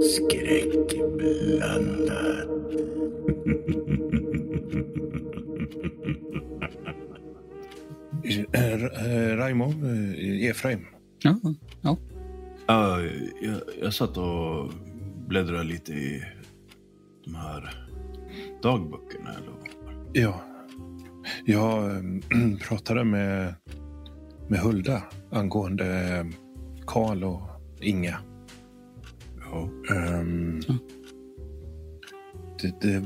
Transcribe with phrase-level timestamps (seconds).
[0.00, 2.48] Skräckblandat.
[9.38, 10.86] Raimo, eh, Efraim.
[11.22, 11.38] Ja,
[11.82, 11.96] ja.
[12.66, 13.00] Ja,
[13.40, 14.72] jag, jag satt och
[15.28, 16.24] bläddrade lite i
[17.24, 17.86] de här
[18.62, 19.30] dagböckerna.
[19.30, 19.54] Eller?
[20.12, 20.40] Ja,
[21.44, 22.02] jag eh,
[22.68, 23.54] pratade med,
[24.48, 26.26] med Hulda angående eh,
[26.86, 27.40] Karl och
[27.80, 28.18] Inga.
[29.40, 29.68] Ja.
[29.94, 30.74] Ehm, Ja.
[32.62, 33.04] det, det,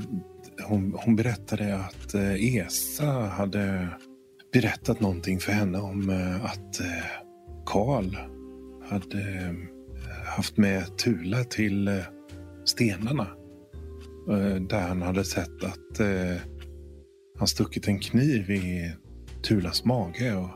[0.64, 3.88] hon, hon berättade att eh, Esa hade
[4.52, 7.05] berättat någonting för henne om eh, att eh,
[7.66, 8.16] Karl
[8.88, 11.95] hade eh, haft med Tula till eh,
[12.65, 13.27] stenarna.
[14.30, 16.00] Eh, där han hade sett att
[17.39, 18.94] han stuckit en kniv i
[19.42, 20.50] Tulas mage och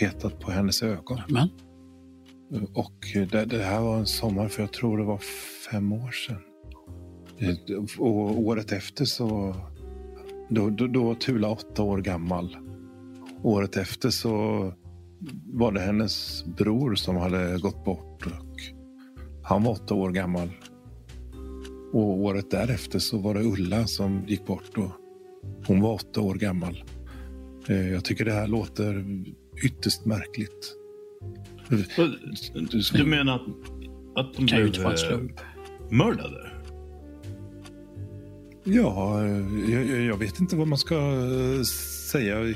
[0.00, 1.20] petat på hennes ögon.
[1.28, 1.48] Men
[2.74, 2.96] Och
[3.30, 5.20] det, det här var en sommar för jag tror det var
[5.70, 6.40] fem år sedan.
[7.98, 9.56] Och året efter så...
[10.48, 12.56] Då, då, då var Tula åtta år gammal.
[13.42, 14.72] Året efter så
[15.52, 18.26] var det hennes bror som hade gått bort.
[18.26, 18.60] Och
[19.42, 20.50] han var åtta år gammal.
[21.92, 24.78] Och året därefter så var det Ulla som gick bort.
[24.78, 24.90] Och
[25.66, 26.84] hon var åtta år gammal.
[27.68, 29.04] Eh, Jag tycker det här låter
[29.64, 30.72] ytterst märkligt.
[32.92, 33.46] Du menar att,
[34.26, 35.18] att de kan blev eh,
[35.90, 36.50] mördade?
[38.64, 40.94] Ja, eh, jag, jag- vet inte vad man ska
[42.12, 42.54] säga.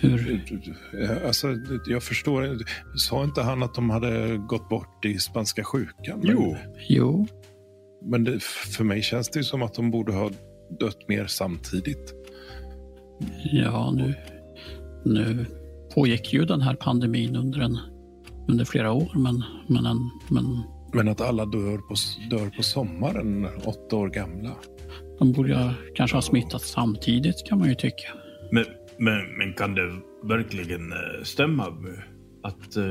[0.00, 0.42] Hur?
[1.02, 1.48] Eh, Alltså,
[1.86, 2.58] jag förstår.
[2.96, 6.18] Sa inte han att de hade gått bort i spanska sjukan?
[6.22, 6.56] Men, Jo.
[6.88, 7.26] Jo,
[8.04, 10.30] Men det, för mig känns det ju som att de borde ha
[10.80, 12.14] dött mer samtidigt.
[13.52, 14.14] ja nu,
[15.04, 15.46] nu
[15.94, 17.78] pågick ju den här pandemin under, en,
[18.48, 20.44] under flera år, men, men, en, men
[20.94, 21.94] Men att alla dör på,
[22.36, 24.50] dör på sommaren, åtta år gamla.
[25.18, 28.08] de borde kanske ha smittats samtidigt kan man ju tycka.
[28.52, 28.64] Men,
[29.00, 31.66] men, men kan det verkligen eh, stämma
[32.42, 32.84] att eh,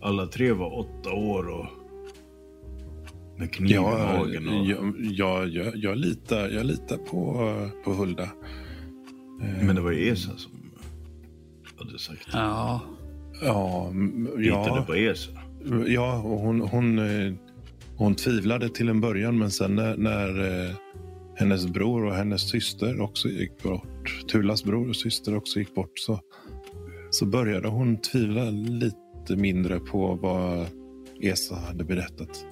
[0.00, 1.66] alla tre var åtta år och
[3.38, 4.48] med kniv i Ja, magen?
[4.48, 4.66] Och...
[4.66, 7.48] jag, jag, jag, jag, litar, jag litar på,
[7.84, 8.22] på Hulda.
[9.42, 10.50] Eh, Men det var ju Esa som
[11.78, 12.38] hade sagt det.
[12.38, 12.80] Ja,
[13.42, 13.90] Ja,
[14.36, 15.30] Litade ja, på Esa.
[15.86, 17.32] ja och hon, hon, eh,
[17.96, 20.28] hon tvivlade till en början men sen när, när
[20.68, 20.74] eh,
[21.36, 25.98] hennes bror och hennes syster också gick bort, Tulas bror och syster också gick bort
[25.98, 26.20] så,
[27.10, 30.66] så började hon tvivla lite mindre på vad
[31.20, 32.46] Esa hade berättat.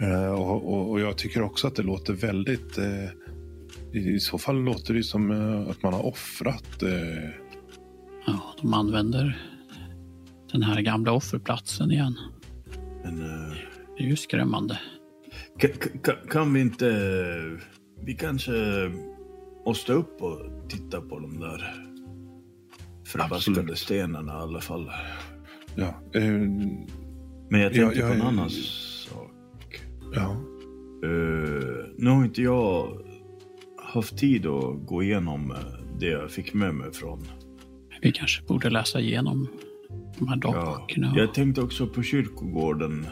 [0.00, 2.78] Eh, och, och, och jag tycker också att det låter väldigt...
[2.78, 3.10] Eh,
[3.92, 6.82] I så fall låter det som eh, att man har offrat.
[6.82, 7.30] Eh,
[8.26, 9.38] ja, de använder
[10.52, 12.18] den här gamla offerplatsen igen.
[13.04, 13.56] Men eh,
[13.96, 14.78] Det är ju skrämmande.
[16.30, 17.58] Kan, vi inte...
[18.04, 18.52] Vi kanske
[19.66, 20.38] måste upp och
[20.68, 21.74] titta på de där
[23.06, 23.78] förbaskade Absolut.
[23.78, 24.90] stenarna i alla fall.
[25.76, 26.22] ja, eh,
[27.50, 29.30] Men jag tänkte Ja, på en jag- annan sak.
[30.14, 30.36] ja,
[31.04, 32.98] Eh, nu har inte jag
[33.78, 35.56] haft tid att gå igenom eh,
[36.00, 37.18] det jag fick med mig från...
[38.02, 39.48] Vi kanske borde läsa igenom
[40.18, 41.12] de här Ja, dagböckerna.
[41.16, 43.06] jag tänkte också på kyrkogården.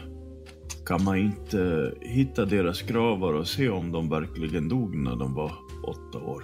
[0.86, 5.52] Kan man inte hitta deras gravar och se om de verkligen dog när de var
[5.86, 6.42] åtta år?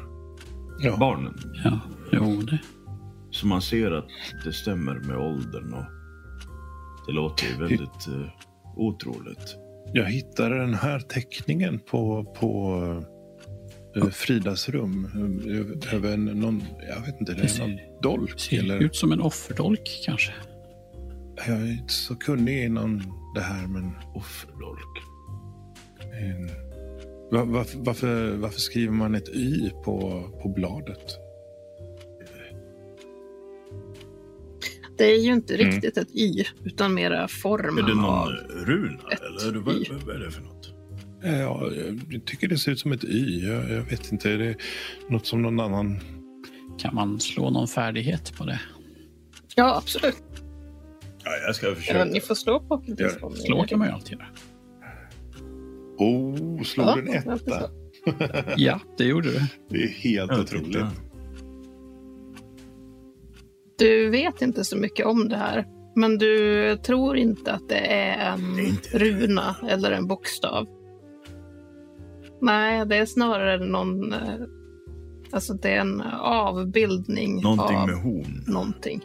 [0.81, 0.97] ja.
[0.97, 1.35] Barnen.
[1.65, 1.81] Ja,
[2.13, 2.59] jo, det.
[3.31, 4.09] Så man ser att
[4.45, 5.85] det stämmer med åldern och
[7.07, 8.31] det låter ju väldigt eh,
[8.77, 9.57] otroligt.
[9.93, 12.83] Jag hittade den här teckningen på, på
[13.97, 15.05] eh, Fridas rum.
[15.85, 18.41] eh, Över en, någon, jag vet inte, det är någon dolk.
[18.41, 20.33] Ser Eller, ut som en offerdolk kanske.
[21.47, 23.03] Jag är inte så kunnig inom
[23.35, 23.93] det här men...
[24.15, 24.99] Offerdolk.
[26.01, 26.55] Eh,
[27.31, 31.17] va- varför, varför, varför skriver man ett Y på, på bladet?
[34.99, 35.67] Det är ju inte Mm.
[35.71, 38.29] riktigt ett Y, utan mera formen Är det någon av...
[38.51, 40.75] runa eller vad, vad, vad är det för något?
[41.23, 41.71] Ja,
[42.11, 43.41] jag tycker det ser ut som ett Y.
[43.47, 44.57] Jag, jag vet inte, är det
[45.09, 45.99] något som någon annan...
[46.79, 48.61] Kan man slå någon färdighet på det?
[49.57, 50.23] Ja, absolut.
[51.31, 52.05] Ja, jag ska Ja, försöka.
[52.05, 52.83] ni får slå på
[53.21, 53.31] så.
[53.31, 54.27] Slå kan man ju alltid göra.
[55.99, 57.71] Oh, slog Ja, du en etta?
[58.57, 59.41] Ja, det gjorde du.
[59.69, 60.67] Det är helt Ja, otroligt.
[60.67, 60.91] titta.
[63.79, 65.67] Du vet inte så mycket om det här,
[65.97, 70.67] Men du tror inte att det är en Det är runa eller en bokstav?
[72.41, 74.13] Nej, det är snarare någon...
[74.13, 74.19] eh,
[75.31, 78.45] Alltså det är en avbildning Någonting av med horn.
[78.47, 79.01] någonting.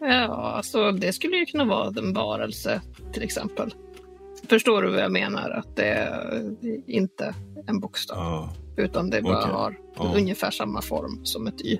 [0.00, 2.80] Ja, alltså det skulle ju kunna vara en varelse
[3.12, 3.74] till exempel.
[4.48, 5.50] Förstår du vad jag menar?
[5.50, 6.54] Att det är
[6.86, 7.34] inte
[7.66, 8.16] en bokstav.
[8.18, 8.50] Ja.
[8.76, 9.52] Utan det bara Okej.
[9.52, 10.12] har Ja.
[10.16, 11.78] ungefär samma form som ett y.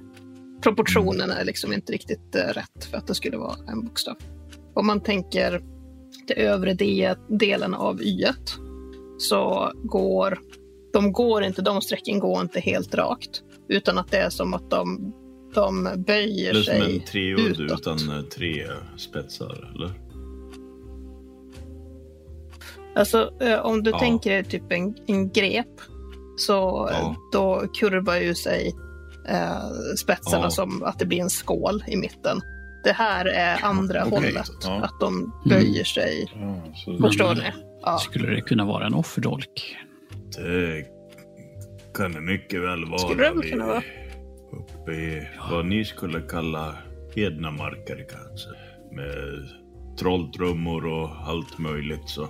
[0.62, 4.16] Proportionerna är liksom inte riktigt eh, rätt för att det skulle vara en bokstav.
[4.74, 5.62] Om man tänker
[6.26, 8.24] den övre de- delen av y
[9.18, 10.38] så går
[10.92, 13.42] de går inte, de strecken går inte helt rakt.
[13.68, 15.12] Utan att det är som att de,
[15.54, 17.80] de böjer Eller som sig en treudd utåt.
[17.80, 18.66] utan eh, tre
[18.96, 19.90] spetsar, eller?
[22.96, 23.98] Alltså eh, om du Ja.
[23.98, 25.66] tänker dig typ en, en grep
[26.36, 27.16] så Ja.
[27.32, 28.74] då kurvar ju sig
[29.28, 29.70] eh,
[30.02, 30.50] spetsarna Ja.
[30.50, 32.40] som att det blir en skål i mitten.
[32.84, 34.18] Det här är andra Okej.
[34.18, 34.80] hållet, Ja.
[34.82, 36.32] att de böjer sig.
[36.34, 37.42] Ja, så, Förstår ni?
[37.82, 37.98] Ja.
[37.98, 39.76] Skulle det kunna vara en offerdolk?
[40.36, 40.84] Det
[41.94, 42.98] kan det mycket väl vara.
[42.98, 43.82] Skulle det väl kunna vara.
[44.52, 46.74] Uppe i vad ni skulle kalla
[47.16, 48.48] hednamarker kanske.
[48.92, 49.48] Med
[49.98, 52.28] trolltrummor och allt möjligt så.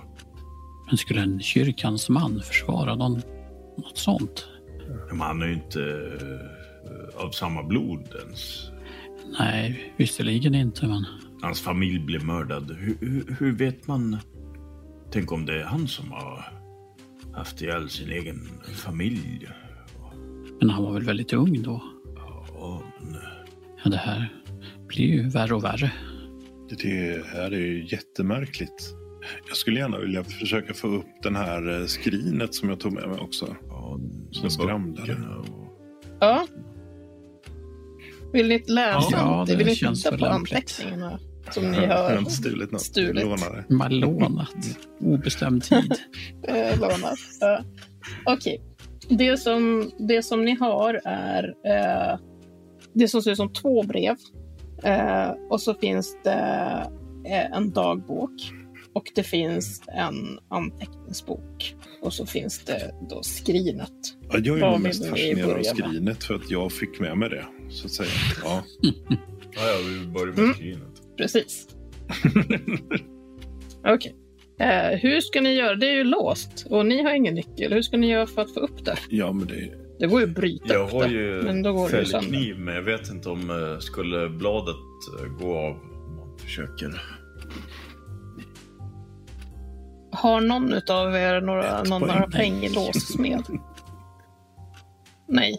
[0.87, 3.21] Men skulle en kyrkans man försvara någon,
[3.77, 4.47] något sånt?
[5.09, 5.81] Men han är ju inte
[6.21, 8.71] eh, av samma blod ens.
[9.39, 11.05] Nej, visserligen inte, men
[11.41, 12.71] Hans familj blev mördad.
[12.71, 14.17] Hur, hur, hur vet man?
[15.11, 16.53] Tänk om det är han som har
[17.33, 19.47] haft ihjäl sin egen familj.
[20.59, 21.83] Men han var väl väldigt ung då?
[23.83, 24.29] Ja, det här
[24.87, 25.91] blir ju värre och värre.
[26.69, 28.93] det här är ju jättemärkligt.
[29.47, 33.09] Jag skulle gärna vilja försöka få upp den här eh, skrinet som jag tog med
[33.09, 33.55] mig också.
[33.69, 33.99] ja,
[34.31, 35.13] Som skramlade.
[35.13, 35.45] och-
[36.19, 36.47] ja.
[38.33, 39.07] Vill ni läsa?
[39.11, 40.55] Ja, det vill ni känns titta väl på lämpligt.
[40.55, 41.19] anteckningarna
[41.51, 42.81] som ni har inte stulit något.
[42.81, 43.23] stulit.
[43.23, 43.65] Lånade.
[43.69, 44.55] Man lånat
[44.99, 45.93] obestämd tid.
[46.47, 47.19] eh, lånat.
[47.39, 47.63] Ja.
[48.25, 48.61] Okej.
[49.09, 52.19] Det, som, det som ni har är eh,
[52.93, 54.15] det som ser ut som två brev.
[54.83, 56.31] Eh, och så finns det
[57.25, 58.31] eh, en dagbok.
[58.93, 61.75] Och det finns en anteckningsbok.
[62.01, 63.91] Och så finns det då skrinet.
[64.31, 65.65] Ja, jag är Vad mest fascinerad av med?
[65.65, 67.45] skrinet för att jag fick med mig det.
[67.69, 68.09] Så att säga.
[68.43, 68.63] Ja.
[69.53, 70.53] Ja, ja, vi börjar med Mm.
[70.53, 71.01] skrinet.
[71.17, 71.67] Precis.
[73.87, 74.15] Okej.
[74.59, 75.75] Eh, hur ska ni göra?
[75.75, 77.73] Det är ju låst och ni har ingen nyckel.
[77.73, 78.97] Hur ska ni göra för att få upp det?
[79.09, 79.69] ja, men det
[80.01, 81.09] Det går ju att bryta Jag upp har det.
[81.09, 82.29] ju men då går det ju sönder.
[82.29, 84.75] fällkniv, men jag vet inte om eh, skulle bladet
[85.19, 87.01] eh, gå av om man försöker.
[90.11, 92.15] Har någon av er några, Ett någon poäng.
[92.15, 93.43] några poäng i låssmed?
[95.27, 95.57] Nej.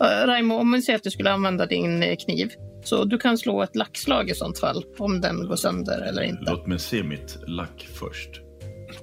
[0.00, 2.50] Uh, Raimo, om vi säger att du skulle använda din eh, kniv.
[2.84, 4.84] Så du kan slå ett lackslag i sånt fall.
[4.98, 6.42] Om den går sönder eller inte.
[6.50, 8.30] Låt mig se mitt lack först.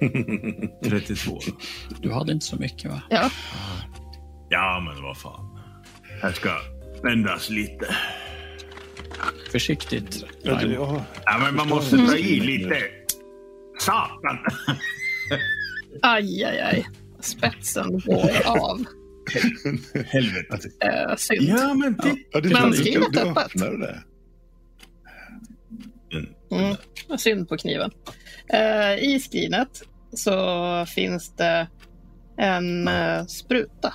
[0.84, 1.38] 32.
[2.02, 3.02] Du hade inte så mycket va?
[3.10, 3.30] Ja,
[4.48, 5.58] Ja, men vad fan.
[6.22, 6.50] Här ska
[7.02, 7.96] vändas lite.
[9.52, 10.24] Försiktigt.
[10.42, 10.74] Ja, det, Raimo.
[10.74, 12.82] ja, Ja, men man måste dra i lite.
[13.80, 14.38] Satan!
[16.02, 16.86] aj, aj, aj.
[17.20, 18.84] Spetsen går av.
[20.06, 20.68] Helvete.
[20.84, 21.48] Uh, synd.
[21.48, 22.48] Ja, men titta.
[22.48, 23.52] ja, skrinet du, är du öppet.
[23.54, 24.02] det.
[26.50, 26.76] Mm,
[27.18, 27.90] synd på kniven.
[28.52, 29.82] Eh, I skrinet
[30.12, 31.68] så finns det
[32.36, 33.94] en eh, spruta.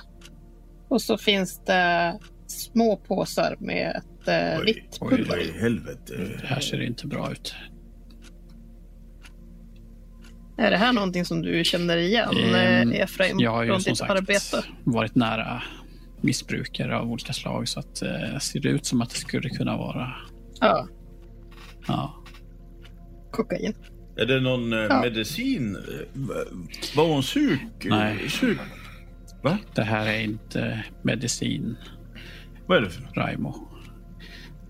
[0.88, 5.60] Och så finns det små påsar med ett Oj, vitt pulver Oj, i.
[5.60, 6.14] helvete.
[6.40, 7.54] Det här ser inte bra ut.
[10.58, 13.80] Är det här någonting som du känner igen, Ehm, eh, Efraim, Jag har ju från
[13.80, 14.64] som ditt sagt arbete?
[14.84, 15.62] varit nära
[16.20, 19.76] missbrukare av olika slag så att eh, ser det ut som att det skulle kunna
[19.76, 20.12] vara
[20.60, 20.88] Ja,
[21.88, 22.24] ja,
[23.30, 23.74] kokain.
[24.16, 25.00] Är det någon eh, Ja.
[25.00, 25.76] medicin?
[25.76, 26.34] Eh, va-
[26.96, 27.60] Var hon sjuk?
[27.84, 28.18] Nej.
[28.28, 28.58] Sjuk?
[29.44, 29.58] Va?
[29.74, 31.76] Det här är inte medicin,
[32.66, 33.16] Vad är det för något?
[33.16, 33.68] Raimo.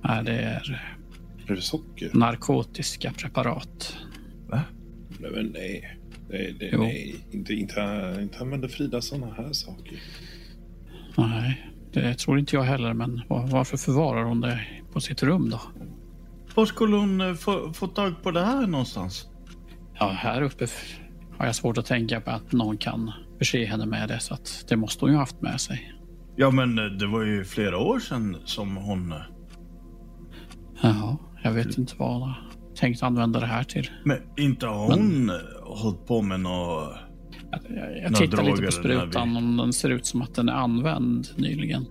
[0.04, 0.82] Nej, det är
[1.48, 2.10] Är det socker?
[2.14, 3.96] narkotiska preparat.
[4.48, 4.62] Va?
[5.18, 5.98] Nej, men nej.
[6.30, 6.78] Nej, det, Jo.
[6.82, 7.16] nej.
[7.30, 9.98] Inte, inte, inte använder Frida sådana här saker.
[11.16, 14.60] Nej, det tror inte jag heller, men var- varför förvarar hon det
[14.92, 15.60] på sitt rum då?
[16.54, 19.28] Var skulle hon eh, få, få tag på det här någonstans?
[19.98, 20.66] Ja, här uppe
[21.38, 24.64] har jag svårt att tänka på att någon kan förse henne med det, så att
[24.68, 25.92] det måste hon ju haft med sig.
[26.36, 29.12] Ja, men eh, det var ju flera år sedan som hon...
[29.12, 29.18] eh,
[30.82, 32.32] Jaha, jag vet inte vad hon
[32.76, 33.90] tänkt använda det här till.
[34.04, 36.92] Men inte har hon eh, hållit på med något...
[37.68, 40.52] Jag, jag, tittar lite på sprutan när om den ser ut som att den är
[40.52, 41.86] använd nyligen.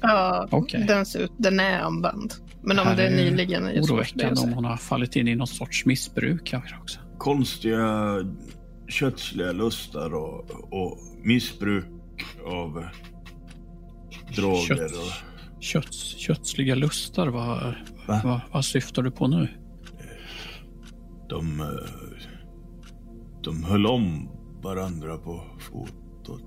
[0.00, 0.84] Ja, Okej.
[0.88, 2.34] den ser ut, den är använd.
[2.62, 5.46] Men om det är nyligen är Oroväckande att om hon har fallit in i någon
[5.46, 7.00] sorts missbruk kanske också.
[7.18, 8.16] Konstiga
[8.88, 11.84] kötsliga lustar och, och missbruk
[12.46, 12.84] av
[14.36, 14.66] droger.
[14.66, 14.92] Kött.
[14.92, 17.74] Och, Kötts, kötsliga lustar, vad,
[18.06, 18.20] Va?
[18.24, 19.48] vad, vad syftar du på nu?
[21.28, 21.66] de, eh,
[23.42, 24.28] de höll om
[24.62, 26.42] varandra på fotot.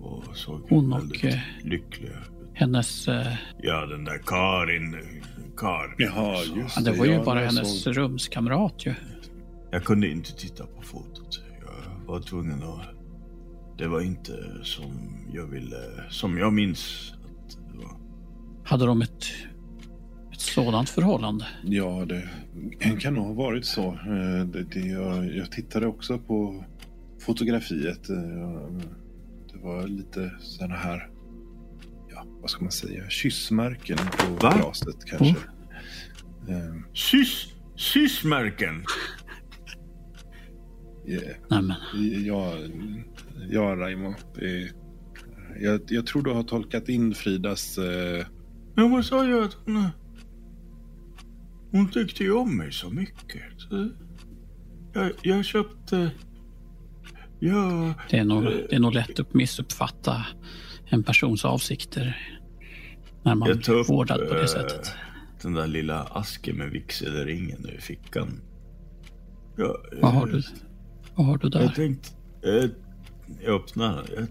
[0.00, 2.18] Och såg Hon och, väldigt eh, lyckliga.
[2.54, 3.08] Hennes...
[3.08, 4.96] Eh, Ja, den där Karin.
[5.56, 5.94] Karin.
[5.98, 8.94] Jaha, just ja, det var ju Ja, bara hennes såg- rumskamrat ju.
[9.72, 11.40] Jag kunde inte titta på fotot.
[11.60, 12.80] Jag var tvungen att...
[13.78, 14.92] Det var inte som
[15.32, 15.76] jag ville...
[16.10, 17.96] Som jag minns att det var.
[18.64, 19.24] Hade de ett,
[20.32, 21.46] ett sådant förhållande?
[21.64, 22.28] Ja, det
[23.00, 23.84] kan nog ha varit så.
[23.92, 26.64] Eh, Det, det, jag, jag tittade också på
[27.20, 28.10] fotografiet.
[28.10, 28.16] Eh,
[29.52, 31.10] Det var lite sådana här,
[32.14, 34.54] ja, vad ska man säga, kyssmärken på Va?
[34.56, 35.34] glaset kanske.
[36.48, 36.54] Oh.
[36.56, 37.48] Eh, Sys...
[41.06, 41.36] Yeah.
[41.48, 41.76] Nej, men,
[42.24, 42.54] Ja,
[43.50, 44.14] ja Raimo.
[45.60, 47.78] Jag, jag tror du har tolkat in Fridas...
[47.78, 48.26] Eh,
[48.74, 49.88] Men vad sa jag att hon...
[51.70, 53.42] Hon tyckte ju om mig så mycket.
[54.92, 56.10] Jag, jag köpte...
[57.38, 57.94] Jag...
[58.10, 60.26] det, är nog, det är nog lätt att missuppfatta
[60.86, 62.36] en persons avsikter
[63.22, 64.94] när man Jag upp vårdad på det eh, sättet.
[65.42, 68.40] den där lilla asken med vigselringen i fickan.
[69.56, 70.42] Jag, Vad har du,
[71.14, 71.68] vad har du Jag där?
[71.68, 72.08] tänkte...
[72.40, 72.70] Jag,
[73.44, 74.02] jag öppnade.
[74.16, 74.26] Jag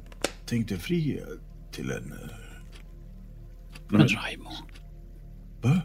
[0.46, 1.26] tänkte fria
[1.72, 2.16] till henne.
[3.90, 4.50] Men Raimo,
[5.62, 5.82] Va?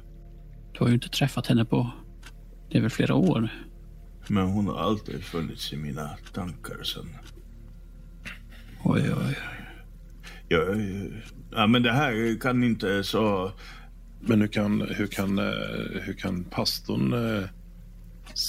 [0.73, 1.91] du har ju inte träffat henne på...
[2.71, 3.49] Det är väl flera år?
[4.29, 7.09] Men hon har alltid funnits i mina tankar sen.
[8.85, 9.37] Oj, oj, oj.
[10.49, 10.77] Jag,
[11.51, 13.53] ja, men det här kan inte så...
[14.21, 15.45] men hur kan, hur kan, eh,
[16.03, 17.45] hur kan pastorn eh,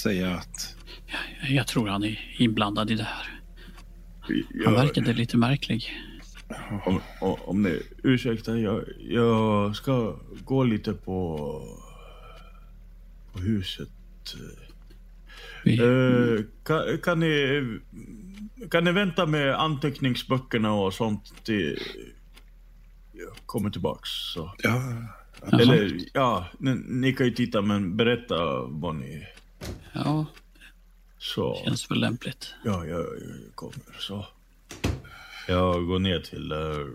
[0.03, 0.76] säga att...
[1.49, 3.39] Jag tror han är inblandad i det här.
[4.19, 5.93] Han Jag, verkade lite märklig.
[6.85, 11.37] om, om, om ni ursäktar, jag, jag ska gå lite på,
[13.33, 13.89] på huset.
[15.63, 17.63] Vi, Eh, kan, kan, ni,
[18.71, 21.79] kan ni vänta med anteckningsböckerna och sånt till
[23.11, 24.09] jag kommer tillbaks?
[24.09, 24.53] Så.
[24.63, 24.81] Ja.
[25.53, 29.27] Eller ja, ni, ni kan ju titta men berätta vad ni...
[29.93, 30.25] ja,
[31.17, 32.53] Så, känns väl lämpligt.
[32.63, 34.25] ja, jag, jag kommer så.
[35.47, 36.87] Jag går ner till uh,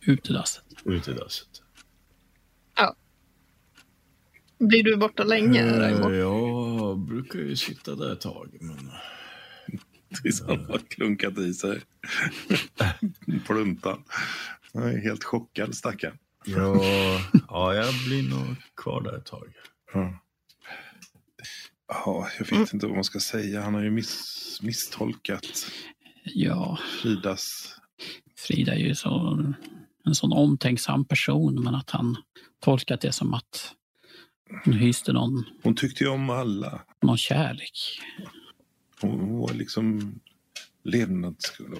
[0.00, 0.64] Utedasset.
[0.84, 1.48] utedasset.
[4.58, 6.10] Blir du borta länge, Eh, Raimo?
[6.12, 8.90] jag brukar ju sitta där ett tag, men...
[10.22, 11.80] tills han har klunkat i sig
[13.46, 14.04] pluntan.
[14.72, 16.18] Jag är helt chockad stackaren.
[16.44, 16.80] Ja,
[17.48, 19.52] ja, jag blir nog kvar där ett tag.
[19.92, 20.18] Ja.
[22.04, 23.60] Ja, jag vet inte vad man ska säga.
[23.62, 25.66] Han har ju miss, misstolkat
[26.24, 27.74] Ja, Fridas...
[28.36, 29.38] Frida är ju så,
[30.04, 32.16] en sån omtänksam person, men att han
[32.60, 33.74] tolkat det som att
[34.64, 36.80] hon hyste någon, Hon tyckte ju om alla.
[37.02, 38.00] någon kärlek.
[39.00, 40.14] Hon var liksom
[40.84, 41.78] levnadsglad.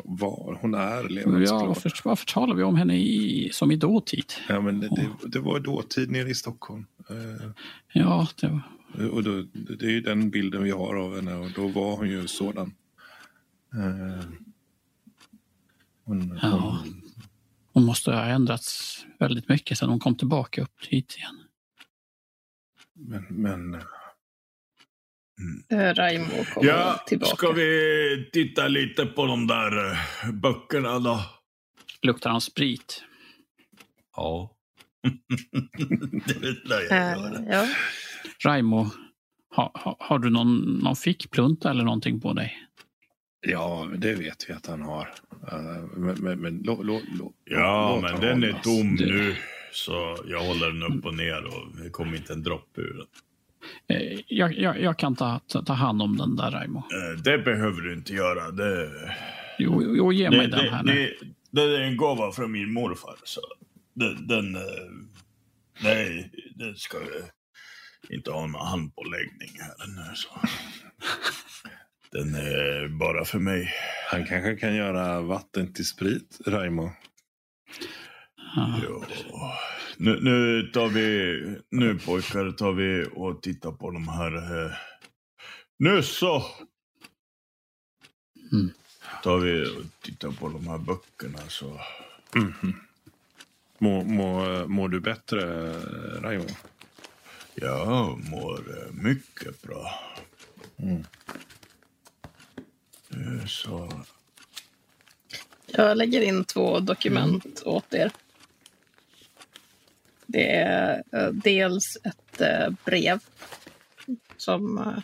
[0.61, 1.66] Hon är Ja, levnadsglad.
[1.66, 4.33] varför, varför talar vi om henne i, som i dåtid?
[4.49, 6.87] Ja, men det, det, var dåtid nere i Stockholm.
[7.11, 7.50] Eh,
[7.92, 8.62] Ja, det var,
[9.12, 12.08] och då, det är ju den bilden vi har av henne och då var hon
[12.08, 12.75] ju sådan.
[13.75, 14.25] Eh,
[16.04, 16.49] hon, Ja.
[16.49, 17.02] hon,
[17.72, 21.42] hon måste ha ändrats väldigt mycket sedan hon kom tillbaka upp hit igen.
[22.94, 23.82] men, men
[25.70, 27.37] Eh, Raimo kommer Ja, tillbaka.
[27.37, 31.20] ska vi titta lite på de där eh, böckerna då?
[32.02, 33.04] Luktar han sprit?
[34.16, 34.56] Ja.
[36.26, 37.44] det vill jag Eh, göra.
[37.50, 37.68] ja.
[38.45, 38.91] Raimo,
[39.57, 42.59] ha, ha, har du någon, någon fickplunta eller någonting på dig?
[43.47, 45.09] ja, det vet vi att han har.
[45.52, 48.62] Eh, men men, men lå, lå, lå, Ja, men den är hållas.
[48.62, 49.35] tom Det- nu.
[49.73, 53.07] Så jag håller den upp och ner och det kommer inte en droppe ur den.
[53.97, 56.79] Eh, Jag, jag, jag kan ta, ta, ta hand om den där Raimo.
[56.79, 58.50] Eh, Det behöver du inte göra.
[58.50, 58.91] Det,
[59.59, 60.93] Jo, jo ge mig det, den det, här nu.
[60.93, 63.14] det, det är en gåva från min morfar.
[63.25, 63.41] Så
[63.95, 64.57] den, den,
[65.83, 67.07] nej, den ska jag
[68.11, 69.87] inte ha någon handpåläggning här.
[69.87, 70.40] Nu, så.
[72.12, 73.75] Den är bara för mig.
[74.11, 76.92] Han kanske kan göra vatten till sprit, Raimo.
[78.56, 78.80] Ja.
[78.85, 79.04] Jo.
[79.97, 84.64] Nu, nu tar vi, nu pojkar tar vi och tittar på de här.
[84.66, 84.73] Eh,
[85.78, 86.44] nu så!
[88.52, 88.71] Mm.
[89.23, 91.80] tar vi och tittar på de här böckerna så...
[93.78, 95.73] Mår, mår, mår du bättre,
[96.21, 96.44] Raimo?
[97.54, 99.90] Jag mår eh, mycket bra.
[100.76, 101.04] Mm.
[103.11, 104.04] Eh, Så...
[105.66, 108.12] Jag lägger in två dokument åt er.
[110.26, 112.42] Det är eh, dels ett
[112.85, 113.21] brev
[114.37, 114.94] som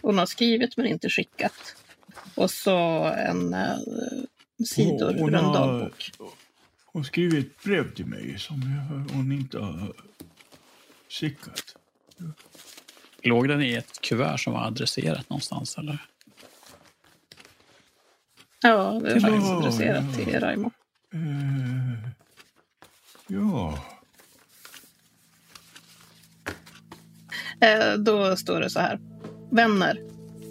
[0.00, 1.76] hon har skrivit men inte skickat.
[2.34, 3.56] Och så en
[4.66, 6.12] sidor Hon ur en dagbok.
[6.84, 8.62] Hon skriver ett brev till mig som
[9.12, 9.92] hon inte har
[11.08, 11.76] skickat.
[13.22, 15.78] Låg den i ett kuvert som var adresserat någonstans?
[15.78, 15.98] Eller?
[18.62, 20.24] Ja, det Till faktiskt adresserat Ja.
[20.24, 20.70] till Raimo.
[21.14, 22.08] Eh,
[23.26, 23.78] ja.
[27.60, 28.98] Eh, Då står det så här.
[29.50, 30.00] Vänner.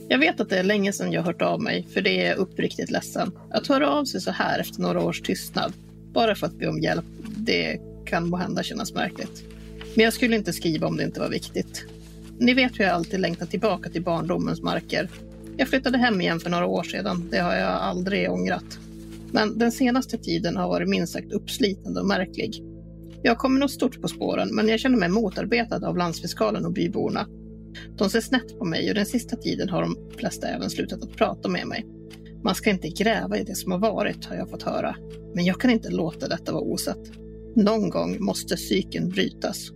[0.09, 2.37] Jag vet att det är länge sedan jag hört av mig, för det är jag
[2.37, 3.31] uppriktigt ledsen.
[3.51, 5.73] Att höra av sig så här efter några års tystnad,
[6.13, 7.05] bara för att be om hjälp,
[7.37, 9.43] det kan måhända kännas märkligt.
[9.95, 11.85] Men jag skulle inte skriva om det inte var viktigt.
[12.39, 15.09] Ni vet hur jag alltid längtat tillbaka till barndomens marker.
[15.57, 17.27] Jag flyttade hem igen för några år sedan.
[17.31, 18.79] Det har jag aldrig ångrat.
[19.31, 22.63] Men den senaste tiden har varit minst sagt uppslitande och märklig.
[23.23, 27.27] Jag kommer nog stort på spåren, men jag känner mig motarbetad av landsfiskalen och byborna.
[27.97, 31.15] De ser snett på mig och den sista tiden har de flesta även slutat att
[31.15, 31.85] prata med mig.
[32.43, 34.95] Man ska inte gräva i det som har varit, har jag fått höra.
[35.35, 37.11] Men jag kan inte låta detta vara osett.
[37.55, 39.71] Någon gång måste cykeln brytas.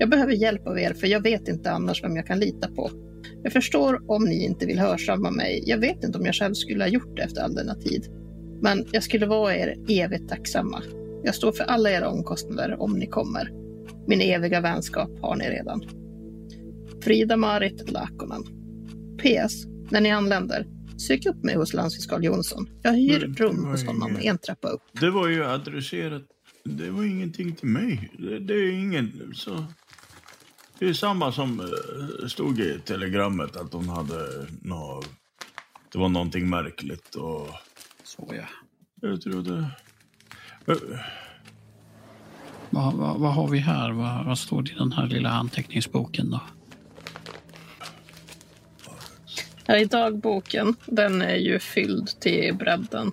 [0.00, 2.90] Jag behöver hjälp av er, för jag vet inte annars vem jag kan lita på.
[3.42, 5.62] Jag förstår om ni inte vill hörsamma mig.
[5.66, 8.06] Jag vet inte om jag själv skulle ha gjort det efter all denna tid.
[8.62, 10.82] Men jag skulle vara er evigt tacksamma.
[11.24, 13.50] Jag står för alla era omkostnader om ni kommer.
[14.06, 15.82] Min eviga vänskap har ni redan.
[17.02, 18.42] Frida-Marit Lakonen.
[19.18, 19.64] PS.
[19.90, 20.66] När ni anländer,
[20.98, 22.68] sök upp mig hos landsfiskal Jonsson.
[22.82, 24.82] Jag hyr Men rum hos honom inget- en trappa upp.
[25.00, 26.22] Det var ju adresserat.
[26.64, 28.10] Det var ingenting till mig.
[28.18, 29.32] Det, det är ingen...
[29.34, 29.64] Så,
[30.80, 35.02] det är samma som eh, stod i telegrammet att hon hade nå
[35.92, 37.48] Det var någonting märkligt och
[38.04, 38.44] Så ja.
[39.00, 39.70] jag trodde...
[40.66, 40.74] Eh,
[42.70, 43.90] Vad, vad, vad har vi här?
[43.90, 46.40] Vad, vad står det i den här lilla anteckningsboken då?
[49.66, 53.12] Här i dagboken, den är ju fylld till bredden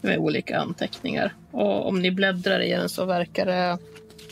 [0.00, 1.34] med olika anteckningar.
[1.50, 3.78] Och om ni bläddrar i den så verkar det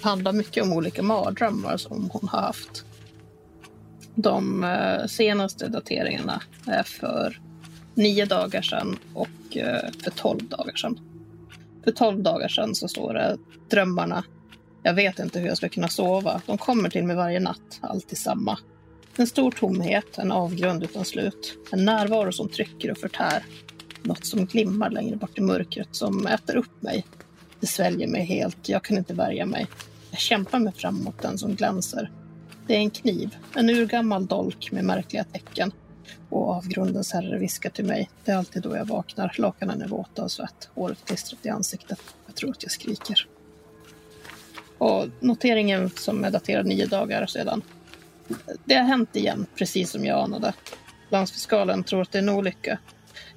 [0.02, 2.84] handlar mycket om olika mardrömmar som hon har haft.
[4.14, 7.40] De eh, senaste dateringarna är för
[7.94, 11.00] nio dagar sedan och eh, för tolv dagar sedan.
[11.84, 13.38] För tolv dagar sedan så står det
[13.70, 14.24] drömmarna.
[14.82, 16.42] Jag vet inte hur jag ska kunna sova.
[16.46, 18.58] De kommer till mig varje natt, alltid samma.
[19.16, 21.58] En stor tomhet, en avgrund utan slut.
[21.72, 23.44] En närvaro som trycker och förtär.
[24.02, 27.06] Något som glimmar längre bort i mörkret, som äter upp mig.
[27.60, 29.66] Det sväljer mig helt, jag kan inte värja mig.
[30.10, 32.10] Jag kämpar mig fram mot den som glänser.
[32.66, 35.72] Det är en kniv, en urgammal dolk med märkliga tecken.
[36.28, 38.10] Och avgrundens herre viskar till mig.
[38.24, 39.34] Det är alltid då jag vaknar.
[39.38, 42.00] Lakanen är våta av svett, håret klistrat i ansiktet.
[42.26, 43.26] Jag tror att jag skriker.
[44.78, 47.62] Och noteringen som är daterad nio dagar sedan
[48.64, 50.52] det har hänt igen, precis som jag anade.
[51.08, 52.78] Landsfiskalen tror att det är en olycka.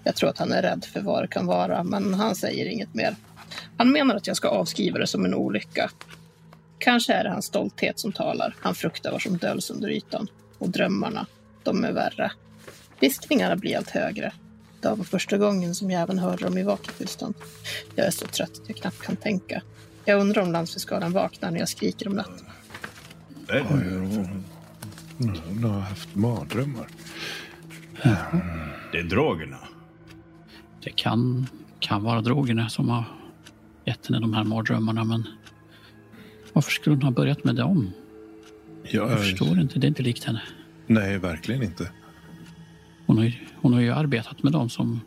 [0.04, 2.94] Jag tror att han är rädd för vad det kan vara, men han säger inget
[2.94, 3.16] mer.
[3.84, 5.91] Han menar att jag ska avskriva det som en olycka.
[6.78, 8.56] Kanske är det hans stolthet som talar.
[8.60, 10.28] Han fruktar vad som döljs under ytan.
[10.58, 11.26] Och drömmarna,
[11.63, 12.32] de är värre.
[13.00, 14.34] Viskningarna blir allt högre.
[14.82, 17.36] Det var första gången som jag även hörde dem i vaket tillstånd.
[17.96, 19.62] Jag är så trött att jag knappt kan tänka.
[20.06, 22.46] Jag undrar om landsfiskalen vaknar när jag skriker om natten.
[23.50, 24.43] Oj, hon,
[25.17, 26.88] hon har haft mardrömmar.
[28.91, 29.60] Det är drogerna.
[30.84, 31.48] Det kan,
[31.80, 33.04] kan vara drogerna som har
[33.86, 35.28] gett henne de här mardrömmarna, men
[36.54, 37.91] varför skulle hon ha börjat med dem?
[38.84, 39.80] Jag, Jag förstår inte.
[39.80, 40.41] Det är inte likt henne.
[40.88, 41.91] Nej, verkligen inte.
[43.06, 45.00] Hon har ju, hon har ju arbetat med dem som,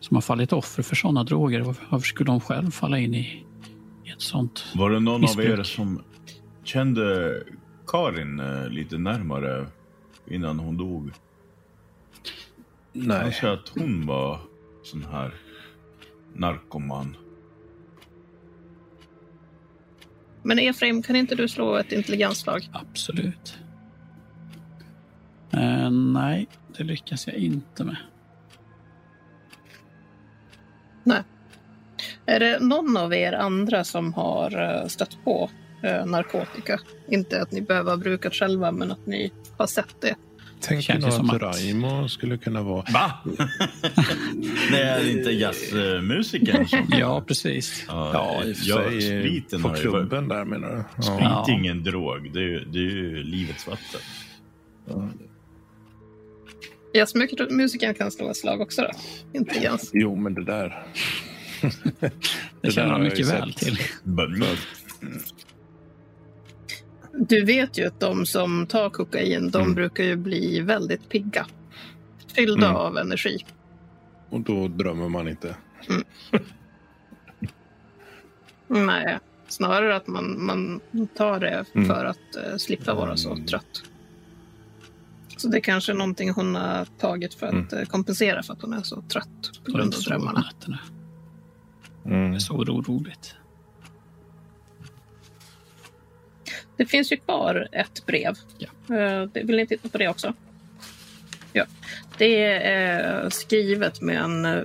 [0.00, 1.60] som har fallit offer för sådana droger.
[1.60, 3.44] Varför, varför skulle hon själv falla in i,
[4.04, 4.64] i ett sånt?
[4.74, 5.52] Var det någon Missbruk.
[5.52, 6.02] av er som
[6.64, 7.34] kände
[7.86, 9.66] Karin eh, lite närmare
[10.30, 11.10] innan hon dog?
[12.92, 13.20] Nej.
[13.22, 14.40] Kanske att hon var
[14.82, 15.34] sån här
[16.34, 17.16] narkoman.
[20.42, 22.68] Men Efraim, kan inte du slå ett intelligensslag?
[22.72, 23.58] Absolut.
[25.52, 27.96] Eh, nej, det lyckas jag inte med.
[31.04, 31.22] Nej.
[32.26, 35.50] Är det någon av er andra som har eh, stött på
[35.82, 36.80] eh, narkotika?
[37.08, 40.14] Inte att ni behöver ha brukat själva, men att ni har sett det
[40.60, 42.84] tänker Känns nog som att att- Raimo skulle kunna vara...
[42.92, 43.12] Va?
[44.70, 46.86] det är inte jazzmusikern som...
[46.98, 47.84] Ja, precis.
[47.88, 49.20] Ja, i och ja, för sig.
[49.22, 51.02] spriten På klubben där menar du?
[51.02, 51.46] Sprit Ja.
[51.48, 54.00] är ingen drog, det är, ju- det är ju livets vatten.
[56.94, 58.90] Jazzmusikern kan slå ett slag också då.
[59.38, 59.90] Intelligens.
[59.94, 60.86] Jo, men det där...
[61.60, 61.70] Det
[62.62, 63.56] där känner han mycket väl sett.
[63.66, 63.78] till.
[67.12, 69.74] Du vet ju att de som tar kokain, de Mm.
[69.74, 71.46] brukar ju bli väldigt pigga.
[72.34, 72.76] Fyllda Mm.
[72.76, 73.46] av energi.
[74.30, 75.56] Och då drömmer man inte.
[78.68, 79.18] Nej,
[79.48, 80.80] snarare att man, man
[81.16, 81.86] tar det Mm.
[81.88, 83.46] för att eh, slippa vara så Mm.
[83.46, 83.82] trött.
[85.36, 88.62] Så det är kanske är någonting hon har tagit för att eh, kompensera för att
[88.62, 90.44] hon är så trött på grund inte av drömmarna.
[92.04, 92.30] Mm.
[92.30, 93.34] Det är så oroligt.
[96.80, 98.34] Det finns ju kvar ett brev.
[98.58, 98.96] Ja.
[98.96, 100.34] Eh, Vill ni titta på det också?
[101.52, 101.64] Ja.
[102.18, 104.62] Det är skrivet med en eh,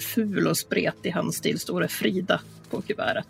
[0.00, 1.60] ful och spretig handstil.
[1.60, 3.26] Står det Frida på kuvertet.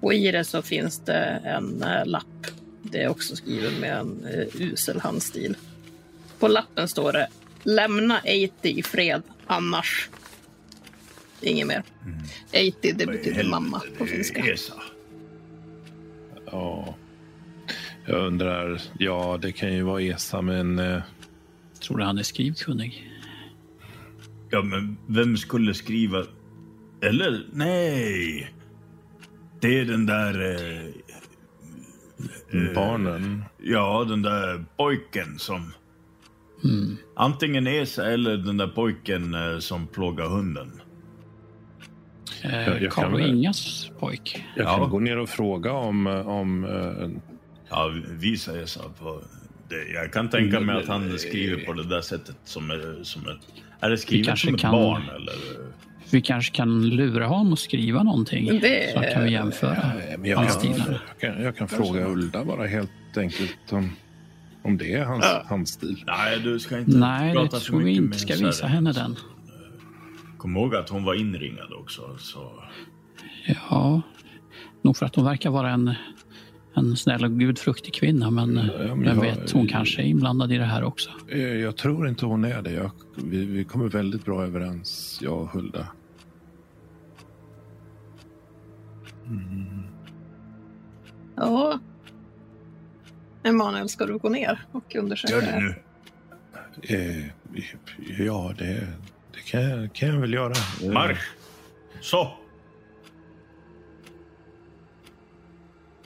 [0.00, 2.46] Och i det så finns det en eh, lapp.
[2.82, 5.56] Det är också skrivet med en eh, usel handstil.
[6.38, 7.28] På lappen står det
[7.62, 10.08] Lämna Eiti i fred, annars.
[11.40, 11.82] Inget mer.
[12.52, 14.52] Eiti, det betyder mamma på finska.
[14.52, 14.74] Esa.
[16.54, 16.94] Ja.
[18.06, 18.80] Jag undrar...
[18.98, 20.78] Ja, det kan ju vara ESA, men...
[20.78, 21.02] eh,
[21.80, 23.10] Tror du han är skrivkunnig?
[24.50, 26.24] Ja, men vem skulle skriva...
[27.02, 28.50] Eller, nej.
[29.60, 30.54] Det är den där...
[30.54, 30.90] Eh,
[32.52, 32.74] Eh.
[32.74, 33.44] Barnen.
[33.62, 35.72] ja, den där pojken som...
[36.64, 36.96] Mm.
[37.16, 40.80] Antingen Esa eller den där pojken eh, som plågar hunden.
[42.44, 44.44] Eh, jag Karl kan och Ingas pojk.
[44.56, 44.76] Jag Ja.
[44.78, 46.06] kan gå ner och fråga om...
[46.06, 47.08] om eh,
[47.70, 49.20] Ja, visa Esa på
[49.68, 49.92] det.
[49.94, 53.04] Jag kan tänka mig att han skriver på det där sättet som är...
[53.04, 55.34] Som ett, är det skrivet som ett kan- barn eller?
[56.10, 58.46] Vi kanske kan lura honom och skriva någonting.
[58.60, 61.00] Det- Så kan vi jämföra nej, men jag, kan, handstilarna.
[61.20, 63.90] jag, kan, jag kan fråga Ulda bara helt enkelt om,
[64.62, 65.44] om det är hans Ja.
[65.48, 66.04] handstil.
[66.06, 68.40] Nej, du ska inte Nej, det prata så tror vi mycket inte med ska så
[68.40, 68.46] här.
[68.46, 69.16] visa henne den.
[70.44, 72.16] Kom ihåg att hon var inringad också.
[72.18, 72.52] Så.
[73.70, 74.02] Ja,
[74.82, 75.94] nog för att hon verkar vara en,
[76.74, 78.30] en snäll och gudfruktig kvinna.
[78.30, 81.10] Men Mm, Ja, men jag jag- vet, hon kanske är inblandad i det här också.
[81.28, 82.72] Eh, Jag tror inte hon är det.
[82.72, 82.90] Jag,
[83.24, 85.86] vi, vi kommer väldigt bra överens, jag och Hulda.
[91.36, 91.78] Ja.
[93.42, 95.34] Emanuel, ska du gå ner och undersöka?
[95.34, 95.74] Gör det nu.
[96.96, 98.88] Eh, ja, det,
[99.34, 100.52] det kan, jag- kan jag väl göra.
[100.92, 101.28] Marsch!
[102.00, 102.36] Så!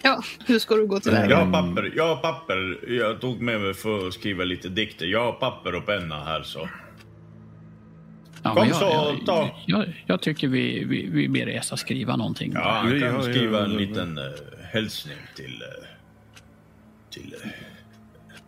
[0.03, 1.21] Ja, hur ska du gå till Nej.
[1.21, 1.45] Jag väga?
[1.45, 1.93] har papper.
[1.97, 2.79] Jag har papper.
[2.93, 5.07] Jag tog med mig för att skriva lite dikter.
[5.07, 6.69] Jag har papper och penna här så.
[8.43, 9.51] Ja, Kom jag, så, jag, ta.
[9.67, 12.53] jag, jag tycker vi, vi, vi ber Esa skriva någonting.
[12.55, 13.79] Ja, han kan Ja, ja, skriva en ja, ja.
[13.89, 14.25] liten uh,
[14.73, 15.87] hälsning till, uh,
[17.11, 17.51] till uh,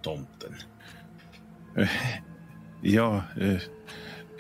[0.03, 0.55] tomten.
[2.83, 3.23] Ja,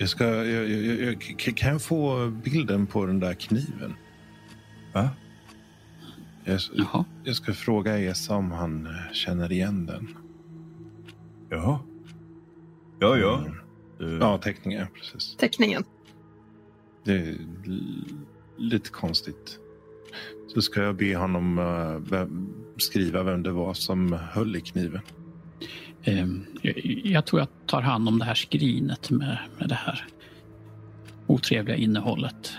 [0.00, 0.24] jag ska...
[0.24, 3.94] Jag, jag, jag, kan jag få bilden på den där kniven?
[4.92, 5.10] Va?
[6.44, 7.04] Jag, Jaha.
[7.24, 10.16] jag ska fråga Esa om han eh, känner igen den.
[11.50, 11.78] Jaha.
[13.00, 13.38] Ja, ja.
[13.38, 14.12] Mm.
[14.12, 15.36] Uh, Ja, teckningen, precis.
[15.36, 15.84] Teckningen.
[17.04, 17.36] Det är
[18.56, 19.58] lite konstigt.
[20.54, 21.56] Så ska jag be honom
[22.10, 25.02] vem, skriva vem det var som höll i kniven.
[26.04, 26.46] Ehm,
[27.04, 30.04] jag, tror jag tar hand om det här skrinet med, med det här
[31.26, 32.56] otrevliga innehållet.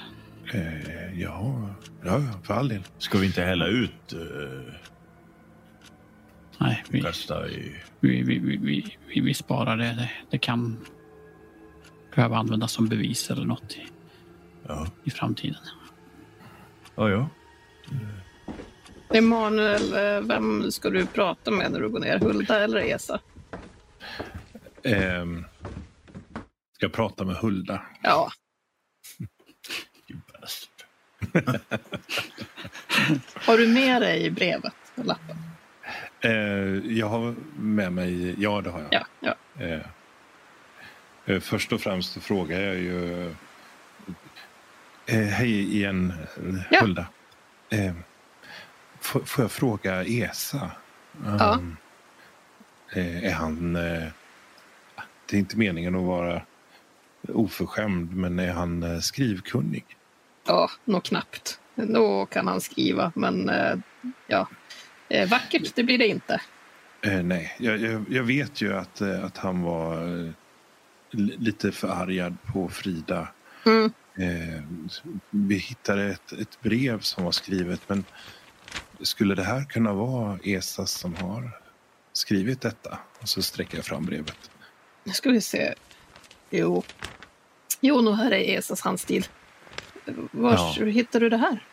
[0.54, 1.70] Eh, ja,
[2.04, 2.82] ja, för all del.
[2.98, 4.74] Ska vi inte hälla ut, uh,
[6.58, 7.76] Nej, vi, kasta i...
[8.00, 9.84] vi, vi, vi, vi, vi, vi sparar det.
[9.84, 10.12] det.
[10.30, 10.78] Det kan
[12.16, 13.88] behöva användas som bevis eller något i,
[14.68, 15.62] Ja, i framtiden.
[16.96, 17.10] ja.
[17.10, 17.30] ja.
[19.14, 22.20] Emanuel, eh, vem ska du prata med när du går ner?
[22.20, 23.20] Hulda eller Esa?
[24.84, 25.46] Ehm,
[26.80, 27.82] jag pratar med Hulda.
[28.04, 28.32] Ja,
[33.34, 34.74] har du med dig brevet?
[34.96, 35.38] Lappen?
[36.22, 36.32] Eh,
[36.98, 38.88] jag har med mig, ja det har jag.
[38.92, 39.36] Ja, ja.
[39.66, 39.82] Eh,
[41.26, 43.30] eh, först och främst frågar jag ju...
[45.06, 46.80] Eh, hej igen, eh, Ja.
[46.82, 47.06] Hulda.
[47.70, 47.94] Eh,
[49.00, 50.72] får, jag fråga Esa?
[51.26, 51.54] Ja.
[51.56, 51.78] Um,
[52.94, 53.78] eh, är han...
[55.32, 56.42] Det är inte meningen att vara
[57.28, 59.86] oförskämd, men är han eh, skrivkunnig?
[60.48, 61.60] Ja, nog knappt.
[61.76, 63.76] Nog kan han skriva, men eh,
[64.28, 64.48] ja.
[65.10, 66.42] Eh, Vackert, det blir det inte.
[67.02, 70.34] Eh, nej, jag, jag, jag, vet ju att, att han var
[71.12, 73.28] lite förargad på Frida.
[73.66, 73.92] Mm.
[74.16, 74.64] Eh,
[75.30, 78.04] vi hittade ett, ett brev som var skrivet, men
[79.02, 81.52] skulle det här kunna vara Esas som har
[82.14, 83.00] skrivit detta?
[83.20, 84.52] Och så sträcker jag fram brevet.
[85.04, 85.74] Nu ska vi se.
[86.50, 86.84] Jo.
[87.80, 89.28] Jo, nu här är Esas handstil.
[90.32, 90.86] Var Ja.
[90.86, 91.66] hittade du det här?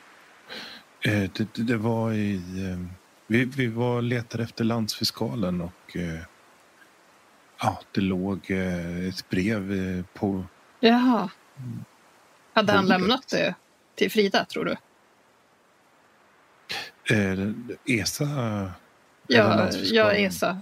[1.00, 2.34] Eh, det, det, var i...
[2.34, 2.78] Eh,
[3.26, 6.20] vi, vi var letade efter landsfiskalen och eh,
[7.60, 10.44] ja, det låg eh, ett brev på...
[10.80, 11.30] Jaha.
[12.52, 13.54] Hade han lämnat det
[13.94, 14.76] till Frida, tror du?
[17.86, 18.26] Esa...
[19.28, 20.60] Ja, ja Esa.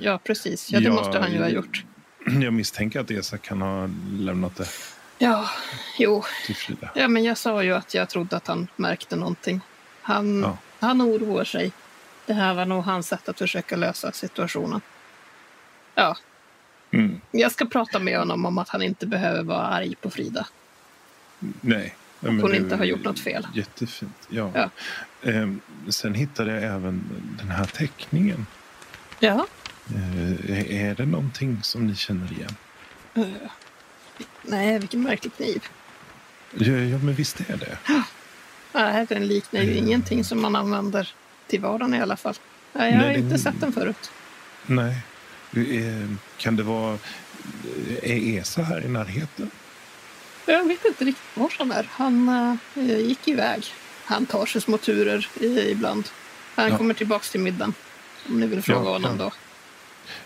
[0.00, 0.70] Ja, precis.
[0.72, 1.84] Ja, det Ja, måste han ju ha gjort.
[2.42, 4.66] Jag misstänker att Esa kan ha lämnat det
[5.18, 5.48] Ja,
[5.98, 6.24] jo.
[6.94, 9.60] Ja, men jag sa ju att jag trodde att han märkte någonting.
[10.02, 10.58] Han, Ja.
[10.80, 11.72] han oroar sig.
[12.26, 14.80] Det här var nog hans sätt att försöka lösa situationen.
[15.94, 16.16] Ja,
[16.90, 17.20] Mm.
[17.30, 20.46] jag ska prata med honom om att han inte behöver vara arg på Frida.
[21.60, 21.94] Nej.
[22.26, 23.46] Ja, men hon inte har gjort något fel.
[23.54, 24.26] Jättefint.
[24.28, 24.50] Ja.
[24.54, 24.70] Ja.
[25.30, 27.04] Ehm, sen hittade jag även
[27.38, 28.46] den här teckningen.
[29.20, 29.46] Ja.
[29.94, 32.56] Eh, är det någonting som ni känner igen?
[33.14, 33.50] Eh,
[34.42, 35.64] nej, vilken märklig kniv.
[36.54, 37.78] Ja, ja men visst är det.
[38.72, 39.84] Nej, den liknar ju Mm.
[39.84, 41.08] ingenting som man använder
[41.46, 42.34] till vardagen i alla fall.
[42.72, 44.10] Nej, jag har Nej, det- inte sett den förut.
[44.66, 44.96] Nej.
[45.56, 46.98] Eh, kan det vara...
[48.02, 49.50] Är Esa här i närheten?
[50.46, 51.88] Jag vet inte riktigt var han är.
[51.92, 52.28] Han
[52.74, 53.64] eh, gick iväg.
[54.04, 56.08] Han tar sig små turer i, ibland.
[56.54, 56.78] Han Ja.
[56.78, 57.74] kommer tillbaks till middagen.
[58.28, 59.30] Om ni vill fråga Ja, honom ja.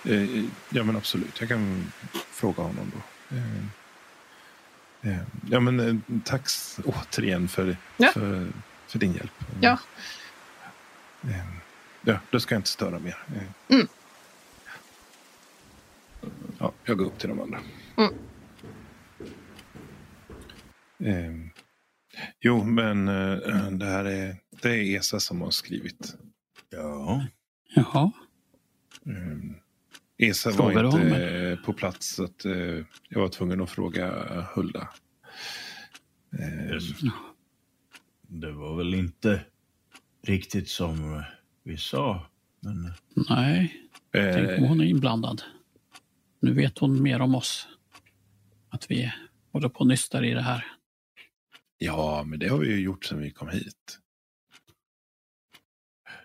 [0.04, 0.10] då.
[0.10, 1.40] Eh, ja, men absolut.
[1.40, 1.92] Jag kan
[2.30, 3.36] fråga honom då.
[3.36, 6.48] Eh, eh, ja, men eh, tack
[6.84, 8.10] återigen för, Ja.
[8.12, 8.48] för,
[8.86, 9.32] för din hjälp.
[9.60, 9.78] Ja.
[11.24, 11.44] Eh,
[12.02, 13.18] ja, då ska jag inte störa mer.
[13.36, 13.42] Eh,
[13.76, 13.88] Mm.
[16.58, 17.58] Ja, jag går upp till de andra.
[17.96, 18.14] Mm.
[21.00, 21.32] Eh,
[22.40, 26.16] jo, men eh, det här är, det är Esa som har skrivit.
[26.70, 27.26] Ja.
[27.74, 28.12] Jaha.
[29.06, 29.54] Mm.
[30.18, 32.52] Esa Frågar var inte eh, på plats så att, eh,
[33.08, 34.10] jag var tvungen att fråga
[34.54, 34.88] Hulda.
[36.38, 36.84] Eh, Yes.
[38.28, 39.44] Det var väl inte
[40.26, 41.22] riktigt som
[41.64, 42.26] vi sa.
[42.60, 42.92] Men
[43.28, 45.42] Nej, tänk om eh, hon är inblandad.
[46.40, 47.68] Nu vet hon mer om oss.
[48.68, 49.12] Att vi
[49.52, 50.66] håller på och nystar i det här.
[51.82, 53.98] Ja, men det har vi ju gjort sedan vi kom hit.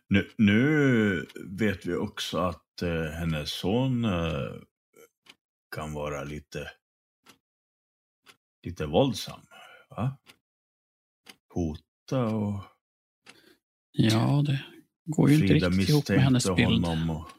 [0.07, 4.53] nu, nu vet vi också att eh, hennes son eh,
[5.75, 6.71] kan vara lite,
[8.63, 9.39] lite våldsam.
[9.89, 10.17] Va?
[11.53, 12.63] Hota och
[13.91, 14.65] Ja, det
[15.05, 16.85] går ju inte Frida riktigt ihop med hennes bild.
[16.85, 17.09] honom.
[17.09, 17.29] Och,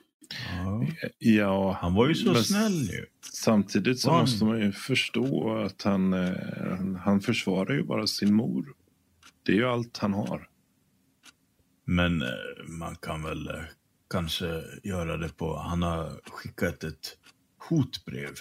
[0.57, 0.87] ja.
[1.19, 3.07] Ja, Han var ju så snäll ju.
[3.33, 8.35] Samtidigt så han- måste man ju förstå att han, eh, han försvarar ju bara sin
[8.35, 8.67] mor.
[9.43, 10.49] Det är ju allt han har.
[11.85, 12.29] Men eh,
[12.69, 13.55] man kan väl eh,
[14.11, 15.57] kanske göra det på...
[15.59, 17.19] Han har skickat ett
[17.69, 18.33] hotbrev.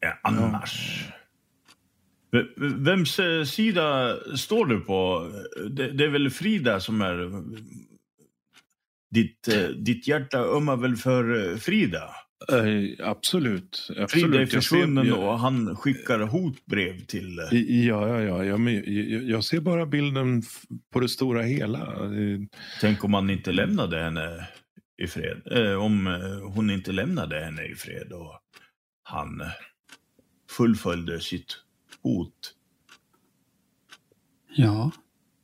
[0.00, 1.04] Ja, annars.
[2.30, 5.30] V- Vems sida står du på?
[5.70, 7.42] Det, det är väl Frida som är...
[9.10, 12.10] Ditt, eh, ditt hjärta ömmar väl för eh, Frida?
[12.52, 13.88] Eh, absolut.
[13.88, 14.10] absolut.
[14.10, 17.38] Frida är ser- försvunnen jag- och han skickar hotbrev till...
[17.38, 18.44] eh, Ja, ja, ja.
[18.44, 20.42] Jag, men jag, jag ser bara bilden
[20.92, 21.96] på det stora hela.
[22.80, 24.48] Tänk om han inte lämnade henne
[25.02, 25.42] i fred.
[25.50, 26.06] Eh, om
[26.54, 28.32] hon inte lämnade henne i fred och
[29.02, 29.42] han
[30.50, 31.56] fullföljde sitt
[32.02, 32.54] hot.
[34.56, 34.90] Ja,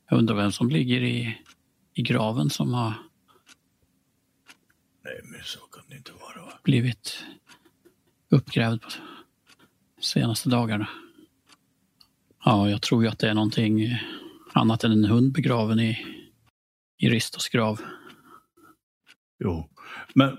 [0.09, 1.37] jag undrar vem som ligger i,
[1.93, 2.93] i graven som har
[5.05, 6.45] Nej, men så kan det inte vara.
[6.45, 6.59] va?
[6.63, 7.23] blivit
[8.29, 8.81] uppgrävd
[9.95, 10.89] på senaste dagarna.
[12.45, 13.99] Ja, jag tror ju att det är någonting
[14.53, 16.05] annat än en hund begraven i,
[16.97, 17.81] i Ristos grav.
[19.39, 19.69] Jo,
[20.15, 20.37] men,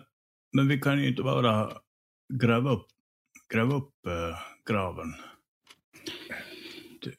[0.52, 1.72] men vi kan ju inte bara
[2.34, 2.86] gräva upp,
[3.54, 5.14] gräva upp eh, graven.
[7.00, 7.14] Det,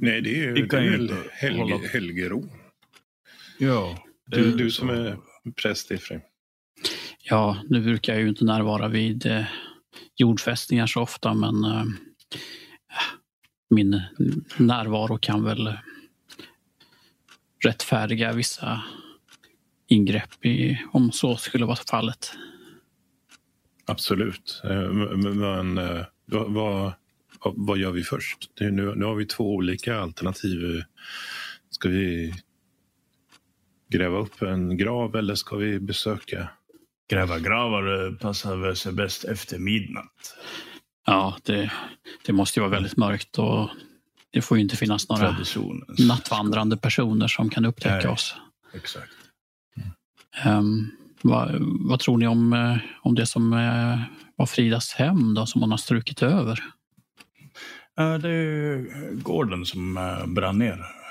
[0.00, 2.50] nej, det är ju det kan ju väl helge, helgeron.
[3.58, 4.04] Ja.
[4.26, 5.18] Du, du så- som är
[5.62, 6.20] präst, Efraim.
[7.32, 9.44] Ja, nu brukar jag ju inte närvara vid eh,
[10.16, 11.84] jordfästningar så ofta, men eh,
[13.70, 14.02] min
[14.56, 15.74] närvaro kan väl eh,
[17.64, 18.82] rättfärdiga vissa
[19.88, 22.32] ingrepp i, om så skulle vara fallet.
[23.86, 24.62] Absolut.
[24.64, 26.92] Eh, men, eh, men vad,
[27.42, 28.50] vad, gör vi först?
[28.60, 30.82] Nu, nu har vi två olika alternativ.
[31.70, 32.34] Ska vi
[33.88, 36.48] gräva upp en grav eller ska vi besöka
[37.12, 40.36] Gräva gravar eh, passar väl sig bäst efter midnatt.
[41.06, 41.72] Ja, det,
[42.26, 43.68] det måste ju vara väldigt mörkt och
[44.30, 45.98] det får ju inte finnas några Traditionens.
[46.08, 48.06] nattvandrande personer som kan upptäcka Nej.
[48.06, 48.34] oss.
[48.74, 49.12] Exakt.
[50.44, 50.90] Ehm,
[51.22, 54.00] vad, vad tror ni om, eh, om det som eh,
[54.36, 56.64] var Fridas hem då, som hon har strukit över?
[57.96, 59.94] Det är gården som
[60.26, 61.01] brann ner.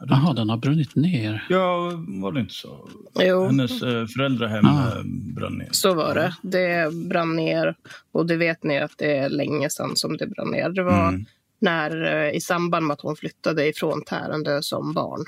[0.00, 1.46] Jaha, den har brunnit ner.
[1.48, 2.88] Ja, var det inte så?
[3.20, 4.86] Jo, Hennes eh, föräldrahem Ah.
[4.98, 5.02] eh,
[5.36, 5.68] brann ner.
[5.70, 6.34] så var det.
[6.42, 7.74] Det brann ner
[8.12, 10.68] och det vet ni att det är länge sedan som det brann ner.
[10.70, 11.24] Det var Mm.
[11.58, 15.24] när, eh, i samband med att hon flyttade ifrån Tärendö som barn.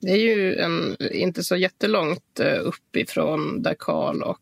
[0.00, 4.38] Det är ju en, inte så jättelångt uppifrån där Karl och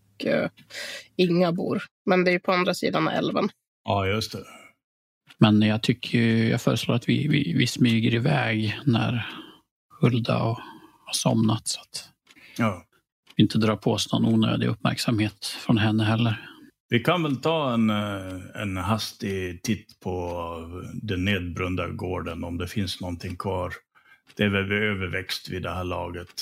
[1.17, 1.83] Inga bor.
[2.07, 3.49] Men det är ju på andra sidan av älven.
[3.85, 4.39] Ja, just det.
[5.39, 6.19] Men jag tycker
[6.51, 9.27] jag föreslår att vi, vi, vi smyger iväg när
[10.01, 10.59] Hulda och,
[11.05, 12.11] har somnat så att
[12.59, 12.85] Ja.
[13.37, 16.51] vi inte drar på oss någon onödig uppmärksamhet från henne heller.
[16.89, 20.47] Vi kan väl ta en, eh, en hastig titt på
[21.03, 23.73] den nedbrunna gården om det finns någonting kvar.
[24.37, 26.33] Det är väl överväxt vid det här laget.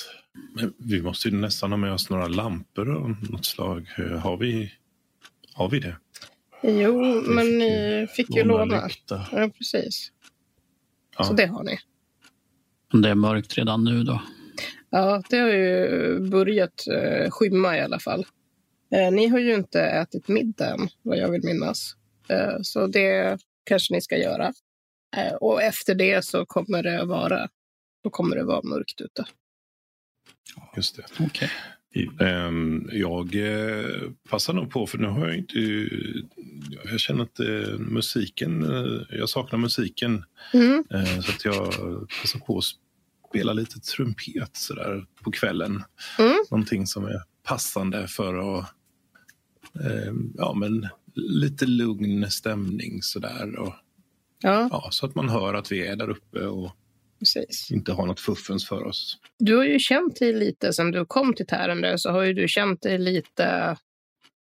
[0.55, 3.87] Men vi måste ju nästan ha med oss några lampor av något slag.
[4.23, 4.71] Har vi,
[5.53, 5.95] har vi det?
[6.63, 8.85] Jo, vi men ni fick ju låna.
[8.85, 9.25] lykta.
[9.31, 10.11] Ja, precis.
[11.17, 11.23] Ja.
[11.23, 11.77] Så det har ni.
[12.95, 14.21] Om det är mörkt redan nu då.
[14.89, 18.25] Ja, det har ju börjat eh, skymma i alla fall.
[18.91, 21.95] Eh, ni har ju inte ätit middag än, vad jag vill minnas.
[22.27, 24.53] Eh, så det kanske ni ska göra.
[25.17, 27.49] Eh, och efter det så kommer det vara,
[28.03, 29.25] då kommer det vara mörkt ute.
[30.75, 31.03] Just det.
[31.25, 31.49] Okej.
[32.19, 35.59] Ehm, jag eh, passar nog på, för nu har jag inte...
[36.91, 37.39] Jag känner att
[37.79, 40.23] musiken, eh, jag saknar musiken.
[40.53, 40.83] Mm.
[41.23, 41.73] Så att jag
[42.21, 42.63] passar på att
[43.35, 45.83] spela lite trumpet sådär på kvällen.
[46.19, 46.35] Mm.
[46.51, 48.65] Någonting som är passande för att...
[49.85, 53.59] Eh, ja, men lite lugn stämning sådär.
[53.59, 53.73] Och,
[54.41, 56.71] Ja, ja, så att man hör att vi är där uppe och
[57.19, 57.71] precis.
[57.71, 59.17] inte har något fuffens för oss.
[59.39, 62.47] Du har ju känt dig lite, sen du kom till Tärendö, så har ju du
[62.47, 63.77] känt dig lite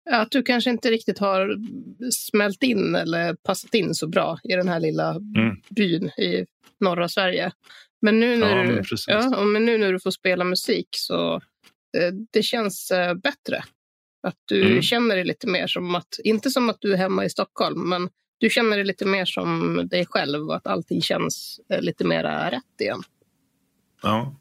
[0.09, 1.55] att du kanske inte riktigt har
[2.11, 5.55] smält in eller passat in så bra i den här lilla Mm.
[5.69, 6.45] byn i
[6.79, 7.51] norra Sverige.
[8.01, 11.35] Men nu när, Ja, du, ja, men nu när du får spela musik så
[11.97, 13.63] eh, det känns eh, bättre.
[14.23, 14.81] Att du Mm.
[14.81, 18.09] känner dig lite mer som att, inte som att du är hemma i Stockholm, men
[18.37, 22.23] du känner dig lite mer som dig själv och att allting känns eh, lite mer
[22.51, 23.03] rätt igen.
[24.03, 24.35] Ja.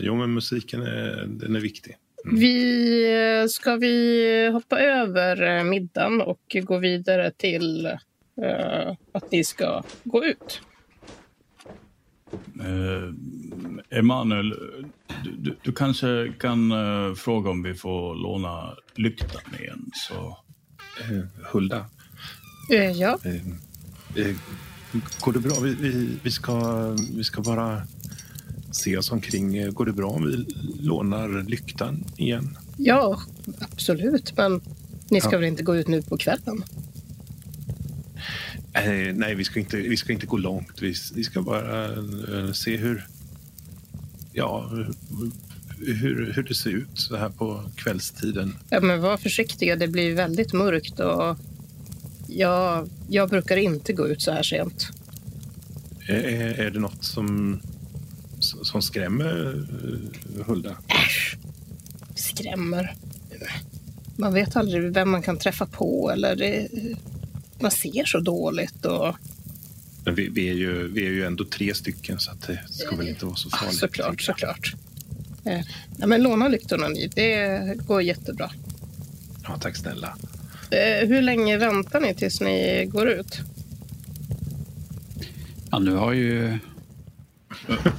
[0.00, 1.96] Jo, men musiken är, den är viktig.
[2.24, 2.38] Mm.
[2.38, 10.24] Vi, ska vi hoppa över middagen och gå vidare till eh, att ni ska gå
[10.24, 10.60] ut?
[12.60, 14.54] Eh, Emanuel,
[15.24, 19.90] du, du, du kanske kan eh, fråga om vi får låna lyktan igen.
[19.94, 20.38] Så.
[21.00, 21.86] Eh, Hulda,
[22.72, 23.34] Eh, ja, eh,
[24.26, 24.36] eh,
[25.20, 25.54] går det bra?
[25.62, 27.82] Vi, vi, vi, ska, vi ska bara
[28.72, 29.72] se oss omkring.
[29.72, 30.46] Går det bra om vi
[30.80, 32.58] lånar lyktan igen?
[32.76, 33.20] ja,
[33.58, 34.36] absolut.
[34.36, 34.60] Men
[35.10, 35.38] ni ska Ja.
[35.38, 36.62] väl inte gå ut nu på kvällen?
[39.14, 40.82] Nej, vi ska, inte, vi ska inte gå långt.
[40.82, 43.06] Vi, vi ska bara eh, se hur,
[44.32, 44.70] ja,
[45.78, 48.56] hur, hur det ser ut så här på kvällstiden.
[48.70, 49.76] Ja, men var försiktiga.
[49.76, 51.38] Det blir väldigt mörkt och
[52.28, 54.88] jag, jag brukar inte gå ut så här sent.
[56.08, 57.60] Är, är är det något som,
[58.40, 59.64] som skrämmer
[60.36, 60.76] eh, Hulda?
[60.88, 61.36] Äsch,
[62.14, 62.94] skrämmer.
[64.16, 66.68] Man vet aldrig vem man kan träffa på eller det,
[67.64, 68.84] man ser så dåligt.
[68.84, 69.16] Och,
[70.04, 73.08] Men vi, vi, är ju, vi är ju ändå tre stycken så det ska väl
[73.08, 73.78] inte vara så Ja, farligt.
[73.78, 74.36] såklart, tänker jag.
[74.36, 74.74] såklart.
[75.44, 75.60] Eh,
[75.98, 78.50] ja, men låna lyktorna ni, det går jättebra.
[79.42, 80.16] Ja, tack snälla.
[80.70, 83.38] Eh, hur länge väntar ni tills ni går ut?
[85.70, 86.58] Ja, nu har ju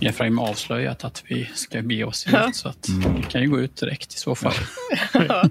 [0.02, 2.50] Efraim avslöjat att vi ska bege oss Ja.
[2.50, 4.54] ut så att vi kan ju gå ut direkt i så fall.
[5.14, 5.50] Ja,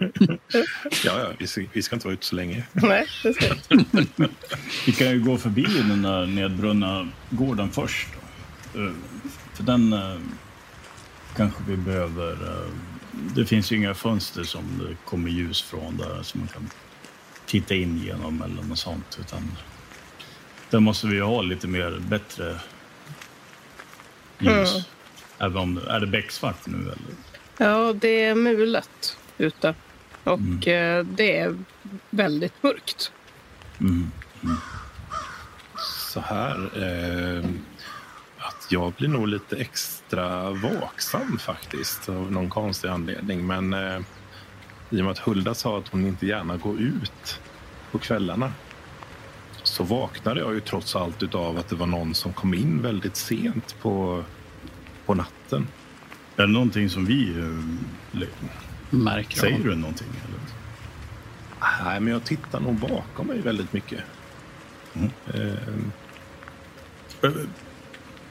[1.05, 2.63] ja, vi, ska, vi ska inte vara ute så länge.
[2.73, 3.55] Nej, det ska
[4.87, 8.09] Vi kan ju gå förbi den där nedbrunna gården först.
[8.75, 8.81] då.
[8.85, 8.91] Eh,
[9.55, 10.17] För den eh,
[11.37, 12.33] kanske vi behöver...
[12.33, 12.71] eh,
[13.35, 16.71] Det finns ju inga fönster som det kommer ljus från där som man kan
[17.47, 19.19] titta in genom eller något sånt.
[19.21, 19.53] Utan
[20.71, 22.57] där måste vi ju ha lite mer bättre
[24.39, 24.75] ljus.
[24.75, 24.85] Mm.
[25.39, 26.97] Även om, är det becksvart nu eller?
[27.57, 29.75] Ja, det är mulet ute.
[30.25, 31.57] Och eh, det är
[32.11, 33.13] väldigt mörkt.
[33.81, 34.11] Mm.
[36.13, 36.71] Så här.
[36.83, 37.45] Eh,
[38.39, 43.47] att jag blir nog lite extra vaksam faktiskt av någon konstig anledning.
[43.47, 44.01] Men eh,
[44.91, 47.41] i och med att Hulda sa att hon inte gärna går ut
[47.91, 48.53] på kvällarna
[49.75, 53.17] så vaknade jag ju trots allt utav att det var någon som kom in väldigt
[53.17, 54.25] sent på,
[55.07, 55.67] på natten.
[56.37, 57.39] Är det någonting som vi...
[57.39, 58.25] eh,
[58.91, 59.65] Märker Säger av.
[59.65, 60.07] du någonting?
[60.29, 60.41] Eller?
[61.85, 64.01] Nej, men jag tittar nog bakom mig väldigt mycket.
[64.95, 65.11] Mm.
[65.35, 65.75] Eh,
[67.23, 67.31] Eh,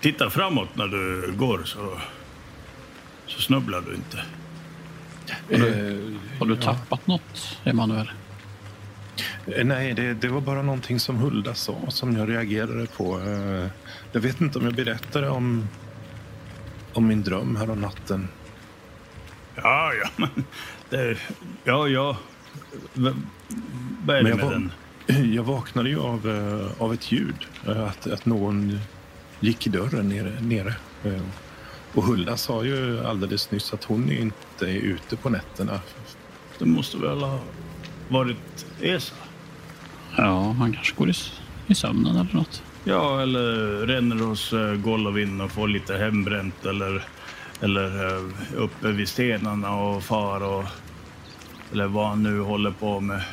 [0.02, 2.00] Titta framåt när du går så,
[3.28, 4.18] så snubblar du inte.
[5.50, 5.98] eh,
[6.40, 6.62] Har du ja.
[6.62, 8.12] tappat något, Emanuel?
[9.48, 13.20] Eh, Nej, det, det var bara någonting som Hulda sa som jag reagerade på.
[13.20, 13.68] Eh,
[14.12, 15.68] Jag vet inte om jag berättade om,
[16.94, 18.28] om min dröm här om natten.
[19.56, 20.30] Ja, ja, men...
[20.90, 21.18] Det,
[21.64, 22.18] ja, ja.
[22.94, 23.12] V-
[24.06, 24.72] Vad är det med den?
[25.34, 27.36] Jag vaknade ju av, eh, av ett ljud.
[27.66, 28.80] Att, att någon
[29.40, 30.42] gick i dörren nere.
[30.42, 30.74] nere.
[31.94, 35.80] Och Hulda sa ju alldeles nyss att hon inte är ute på nätterna.
[36.60, 37.40] Det måste väl ha
[38.14, 39.16] varit Esa?
[40.18, 41.14] Ja, han kanske går i,
[41.68, 42.64] i sömnen eller något.
[42.84, 43.46] Ja, eller
[43.88, 47.06] ränner hos uh, Golovin och får lite hembränt eller,
[47.62, 50.64] eller uh, uppe vid stenarna och far och...
[51.72, 53.24] Eller vad han nu håller på med.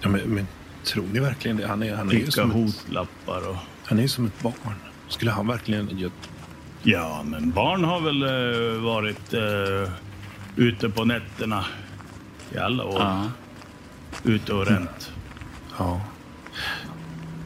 [0.00, 0.46] Ja, men, men
[0.84, 1.66] tror ni verkligen det?
[1.66, 3.56] Han är, han är, ju som ett, hotlappar och...
[3.84, 4.74] han är ju som ett barn.
[5.08, 6.10] Skulle han verkligen...
[6.82, 9.92] Ja, men barn har väl eh, varit eh,
[10.56, 11.64] ute på nätterna
[12.54, 13.00] i alla år.
[13.00, 13.24] Ja.
[14.24, 15.12] Ute och ränt.
[15.78, 16.00] ja.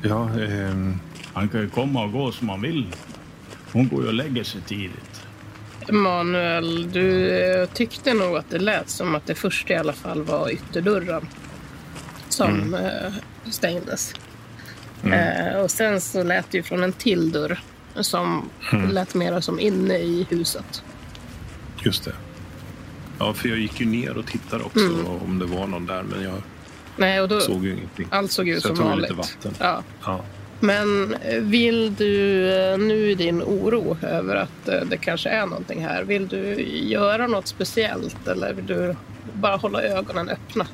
[0.03, 1.01] Ja, ehm,
[1.33, 2.87] Han kan ju komma och gå som han vill.
[3.73, 5.23] Hon går ju och lägger sig tidigt.
[5.91, 10.23] Manuel, du eh, tyckte nog att det lät som att det först i alla fall
[10.23, 11.27] var ytterdörren
[12.29, 13.13] som eh,
[13.51, 14.15] stängdes.
[15.05, 17.61] Eh, och sen så lät det ju från en till dörr
[18.01, 18.49] som
[18.91, 20.83] lät mera som inne i huset.
[21.85, 22.13] just det.
[23.19, 25.07] Ja, för jag gick ju ner och tittade också Mm.
[25.07, 26.35] om det var någon där, men jag
[26.97, 28.07] Nej, och då, såg ju ingenting.
[28.11, 29.03] allt såg ut Så som vanligt.
[29.11, 29.53] lite vatten.
[29.59, 29.83] Ja.
[30.05, 30.21] Ja.
[30.61, 35.47] Men eh, vill du eh, nu i din oro över att eh, det kanske är
[35.47, 38.97] någonting här, vill du göra något speciellt eller vill du
[39.35, 40.67] bara hålla ögonen öppna?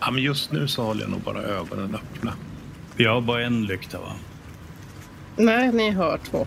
[0.00, 2.32] ja, men just nu så håller jag nog bara ögonen öppna.
[2.96, 4.12] Vi har bara en lykta, va?
[5.36, 6.46] Nej, ni har två.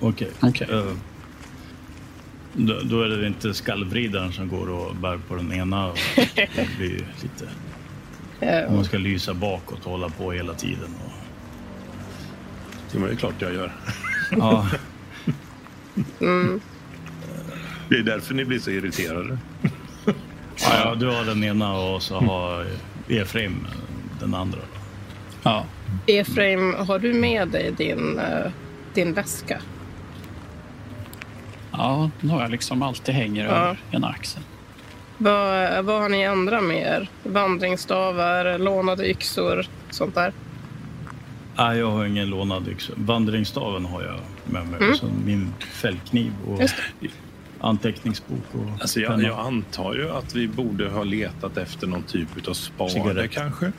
[0.00, 0.30] Okej.
[0.40, 0.68] Okej.
[0.70, 0.84] Eh,
[2.52, 5.86] då, då är det inte skallvridaren som går och bär på den ena.
[5.86, 5.98] Och
[6.34, 6.48] det
[6.78, 7.48] blir ju lite...
[8.40, 10.90] Eh, Om man ska lysa bakåt och hålla på hela tiden.
[11.04, 11.12] Och,
[12.92, 13.72] Det ju klart jag gör.
[14.30, 14.66] ja,
[16.20, 16.60] Mm.
[17.88, 19.38] Det är därför ni blir så irriterade.
[20.04, 20.12] ja,
[20.84, 22.66] ja, du har den ena och så har
[23.08, 23.66] Efraim
[24.20, 24.58] den andra.
[25.42, 25.64] Ja.
[26.06, 28.50] Efraim, har du med dig din, eh,
[28.94, 29.60] din väska?
[31.72, 33.50] ja, då har jag liksom alltid hänger Ja.
[33.50, 34.44] över ena axeln.
[35.24, 37.08] Vad, vad har ni andra med er?
[37.22, 40.32] Vandringsstavar, lånade yxor, sånt där?
[41.56, 42.92] Nej, jag har ingen lånad yxa.
[42.96, 44.82] Vandringsstaven har jag med mig.
[44.82, 44.94] Mm.
[44.94, 46.60] Så min fällkniv och
[47.60, 48.44] anteckningsbok.
[48.52, 52.54] Och Alltså jag, jag antar ju att vi borde ha letat efter någon typ av
[52.54, 53.72] spade kanske.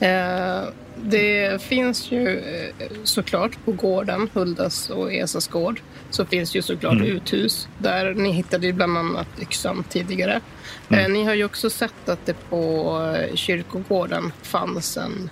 [0.00, 0.62] Eh,
[0.96, 5.80] det finns ju eh, såklart på gården, Huldas och Esas gård,
[6.10, 7.68] så finns ju såklart uthus.
[7.78, 10.40] Där ni hittade ju bland annat yxan tidigare.
[10.88, 15.30] Eh, ni har ju också sett att det på kyrkogården fanns en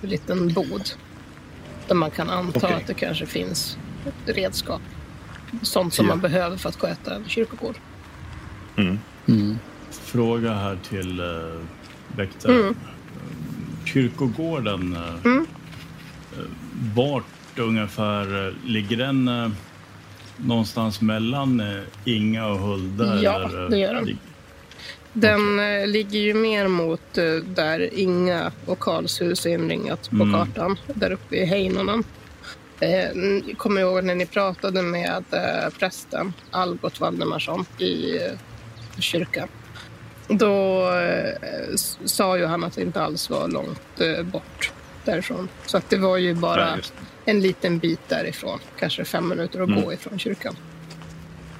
[0.00, 0.90] liten bod.
[1.88, 2.72] Där man kan anta Okej.
[2.76, 4.80] att det kanske finns ett redskap.
[5.62, 6.12] Sånt som Ja.
[6.12, 7.76] man behöver för att sköta en kyrkogård.
[8.76, 8.98] Mm.
[9.28, 9.58] Mm.
[9.90, 11.60] Fråga här till uh,
[12.16, 12.76] väktaren.
[13.84, 15.46] Kyrkogården, eh, Mm.
[16.32, 16.38] eh,
[16.94, 19.30] vart ungefär eh, ligger den
[20.36, 21.62] någonstans mellan
[22.04, 23.22] Inga och Hulda?
[23.22, 24.18] Ja, eller, det gör den.
[25.12, 27.14] Den eh, ligger ju mer mot
[27.54, 30.32] där Inga och Karlshus är inringat på Mm.
[30.32, 32.04] kartan, där uppe i Heinonen.
[33.14, 35.24] Ni kommer ihåg när ni pratade med
[35.78, 38.18] prästen Algot Valdemarsson i
[38.98, 39.48] kyrkan.
[40.28, 44.72] Då eh, sa ju han att det inte alls var långt eh, bort
[45.04, 45.48] därifrån.
[45.66, 46.78] Så att det var ju bara
[47.24, 48.58] en liten bit därifrån.
[48.78, 49.82] Kanske fem minuter att Mm.
[49.82, 50.56] gå ifrån kyrkan.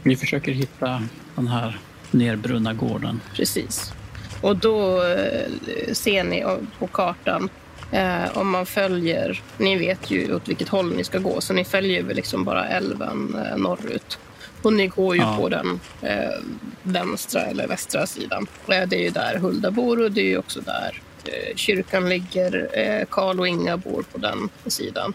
[0.03, 1.03] Vi försöker hitta
[1.35, 1.79] den här
[2.11, 3.21] nerbrunna gården.
[3.35, 3.93] Precis.
[4.41, 6.45] Och då eh, ser ni
[6.79, 7.49] på kartan
[7.93, 11.65] eh, om man följer, ni vet ju åt vilket håll ni ska gå, så ni
[11.65, 14.19] följer väl liksom bara älven eh, norrut.
[14.65, 15.37] Och ni går ju Ja.
[15.41, 16.41] på den eh,
[16.83, 18.47] vänstra eller västra sidan.
[18.69, 22.09] Eh, det är ju där Hulda bor och det är ju också där eh, kyrkan
[22.09, 22.69] ligger.
[22.73, 25.15] Eh, Karl och Inga bor på den sidan.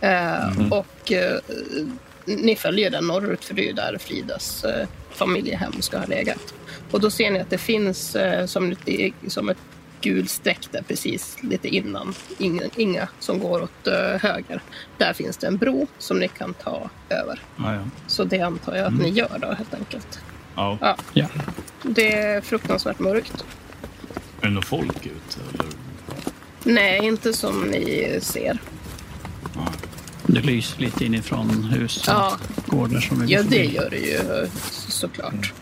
[0.00, 1.38] Eh, Och eh,
[2.24, 6.54] ni följer den norrut för det är ju där Fridas eh, familjehem ska ha legat.
[6.90, 8.16] Och då ser ni att det finns
[8.46, 8.74] som,
[9.28, 9.58] som ett
[10.14, 12.14] gult streck där precis lite innan.
[12.38, 14.60] Inga, inga som går åt eh, höger.
[14.98, 17.40] Där finns det en bro som ni kan ta över.
[17.56, 17.80] Ja, ja.
[18.06, 20.18] Så det antar jag att ni gör då helt enkelt.
[20.56, 20.78] ja.
[20.80, 21.26] Ja, Ja.
[21.82, 23.44] det är fruktansvärt mörkt.
[24.40, 25.40] Är det något folk ute?
[25.54, 25.66] Eller?
[26.64, 28.58] Nej, inte som ni ser.
[29.54, 29.66] Ja.
[30.26, 32.38] Det lyser lite inifrån hus och Ja.
[32.66, 34.48] gårdar som Ja, det gör det ju
[34.88, 35.52] såklart.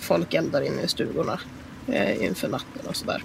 [0.00, 1.40] Folk eldar inne i stugorna
[1.86, 3.22] eh, inför natten och sådär.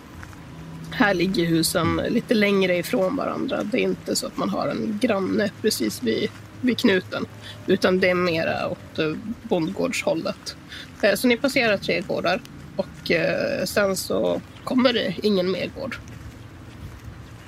[0.92, 3.64] Här ligger husen lite längre ifrån varandra.
[3.64, 6.30] Det är inte så att man har en granne precis vid,
[6.62, 7.26] vid knuten,
[7.68, 9.14] utan det är mera åt eh,
[9.44, 10.56] bondgårdshållet.
[11.02, 12.42] Eh, så ni passerar tre gårdar
[12.76, 15.98] och eh, sen så kommer det ingen mer gård.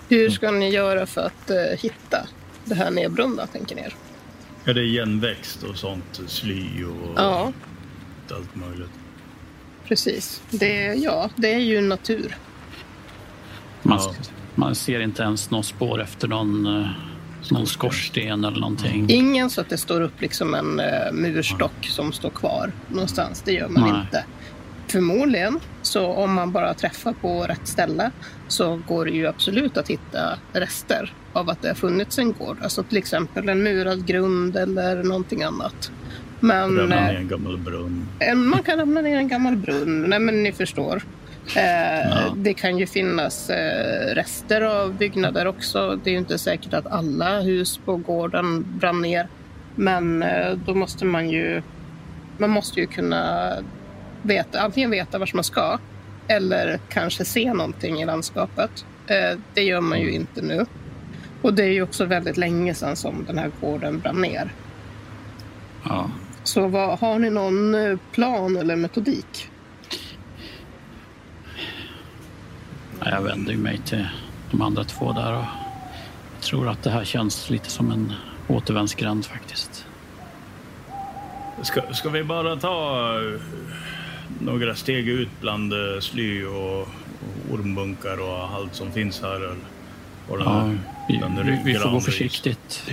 [0.10, 2.28] Hur ska ni göra för att hitta
[2.66, 3.96] det här nedbrunna, tänker ni er?
[4.66, 6.22] Är det igenväxt och sånt?
[6.28, 7.54] Sly och Ja,
[8.32, 8.90] allt möjligt?
[9.88, 10.42] Precis.
[10.50, 12.38] Det, ja, det är ju natur.
[13.84, 14.14] Man, Ja.
[14.56, 16.88] man ser inte ens något spår efter någon, eh,
[17.52, 19.06] någon skorsten eller någonting.
[19.10, 23.42] Ingen så att det står upp liksom en uh, murstock som står kvar någonstans.
[23.46, 24.02] Det gör man Nej.
[24.02, 24.24] inte.
[24.88, 28.12] Förmodligen, så om man bara träffar på rätt ställe
[28.48, 32.58] så går det ju absolut att hitta rester av att det har funnits en gård.
[32.64, 35.92] Alltså till exempel en murad grund eller någonting annat.
[36.40, 38.08] Men Ramla ner i eh, en gammal brunn.
[38.20, 40.02] en- man kan ramla ner en gammal brunn.
[40.02, 41.02] Nej, men ni förstår.
[41.56, 46.00] Eh, Det kan ju finnas eh, rester av byggnader också.
[46.04, 49.28] Det är ju inte säkert att alla hus på gården brann ner.
[49.76, 51.62] Men eh, då måste man ju...
[52.38, 53.54] Man måste ju kunna
[54.22, 55.78] veta, antingen veta vart man ska
[56.28, 58.86] eller kanske se någonting i landskapet.
[59.54, 60.66] Det gör man ju inte nu.
[61.42, 64.54] Och det är ju också väldigt länge sedan som den här gården brann ner.
[65.84, 66.10] Ja.
[66.44, 69.50] Så vad, har ni någon plan eller metodik?
[73.06, 74.08] Ja, Jag vänder mig till
[74.52, 75.46] de andra två där och
[76.42, 78.14] tror att det här känns lite som en
[78.48, 79.86] återvändsgränd faktiskt.
[81.62, 83.42] Ska, ska vi bara ta eh,
[84.40, 86.88] några steg ut bland eh, sly och,
[87.52, 89.56] ormbunkar och allt som finns här?
[90.28, 92.84] Och den, Ja, här- vi, den vi, vi får gå försiktigt.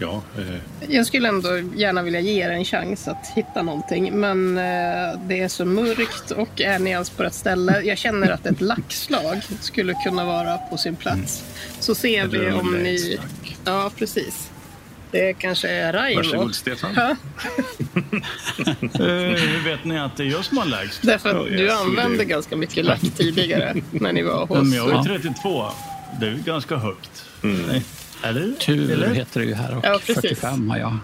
[0.00, 0.54] Ja, eh,
[0.94, 5.40] Jag skulle ändå gärna vilja ge er en chans att hitta någonting, men eh, det
[5.40, 7.80] är så mörkt och är ni ens på rätt ställe?
[7.82, 11.44] Jag känner att ett laxslag skulle kunna vara på sin plats.
[11.80, 13.18] Så ser Eller vi om ni...
[13.64, 14.50] Ja, precis.
[15.10, 16.16] Det kanske är Raimo.
[16.22, 16.90] varsågod Stefan.
[16.96, 17.16] Ja,
[18.82, 21.02] Eh, Hur vet ni att det är jag som har lägst?
[21.02, 22.24] därför att jag du såg använde det.
[22.24, 24.74] ganska mycket lax tidigare när ni var Men hos...
[24.74, 25.64] jag har ju 32.
[26.20, 27.24] Det är ganska högt.
[27.42, 27.84] Nej.
[28.22, 28.52] Eller?
[28.52, 29.14] Tur Eller?
[29.14, 30.14] heter det ju här och Ja, precis.
[30.14, 30.96] 45 har jag.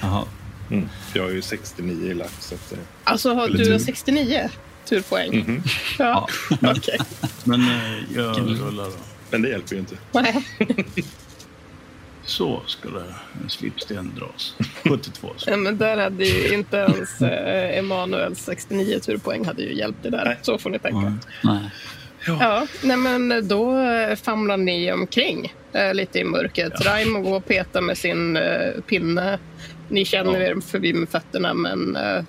[0.00, 0.24] Jaha.
[0.70, 0.88] Mm.
[1.14, 2.32] Jag har ju 69 i lax.
[2.46, 3.78] Så att, Alltså, har du har tur.
[3.78, 4.48] 69
[4.88, 5.38] turpoäng?
[5.38, 5.62] mhm.
[5.98, 6.28] Ja,
[6.62, 6.98] okej.
[7.44, 8.92] Men eh, jag rullar då.
[9.30, 9.96] Men det hjälper ju inte.
[10.12, 10.46] Nej.
[12.24, 13.00] Så skulle
[13.42, 14.54] en slipsten dras.
[14.88, 15.32] 72.
[15.36, 15.50] Så.
[15.50, 20.10] Ja, men där hade ju inte ens eh, Emanuels 69 turpoäng hade ju hjälpt det
[20.10, 20.24] där.
[20.24, 20.38] Nej.
[20.42, 21.16] Så får ni tänka.
[21.42, 21.52] Ja.
[21.52, 21.70] Nej.
[22.40, 23.76] Ja, nej men då
[24.22, 26.80] famlar ni omkring eh, lite i mörkret.
[26.86, 29.38] Raimo går och petar med sin eh, pinne.
[29.88, 30.46] Ni känner Ja.
[30.46, 32.22] er förbi med fötterna, men eh,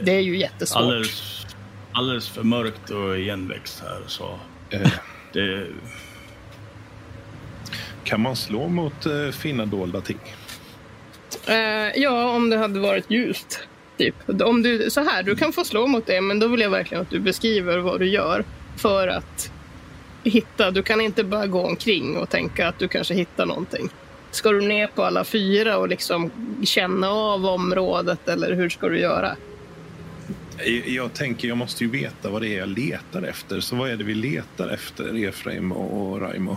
[0.00, 0.82] det är ju jättesvårt.
[0.82, 1.46] Alldeles,
[1.92, 4.00] alldeles för mörkt och igenväxt här.
[4.06, 4.38] Så
[4.70, 4.90] Eh,
[5.32, 5.66] det,
[8.04, 10.18] kan man slå mot eh, fina dolda ting?
[11.46, 11.56] Eh,
[12.02, 13.60] ja, om det hade varit ljust.
[13.98, 14.14] Typ.
[14.42, 17.02] Om du, så här, du kan få slå mot det, men då vill jag verkligen
[17.02, 18.44] att du beskriver vad du gör
[18.76, 19.52] för att
[20.28, 20.70] hitta.
[20.70, 23.88] Du kan inte bara gå omkring och tänka att du kanske hittar någonting.
[24.30, 26.30] Ska du ner på alla fyra och liksom
[26.64, 29.36] känna av området eller hur ska du göra?
[30.86, 33.60] Jag, tänker, jag måste ju veta vad det är jag letar efter.
[33.60, 36.56] Så vad är det vi letar efter, Efraim och, och Raimo?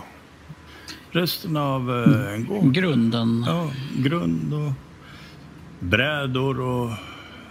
[1.12, 2.72] resten av eh, en gård.
[2.72, 3.44] Grunden.
[3.46, 4.72] Ja, grund och
[5.78, 6.90] brädor och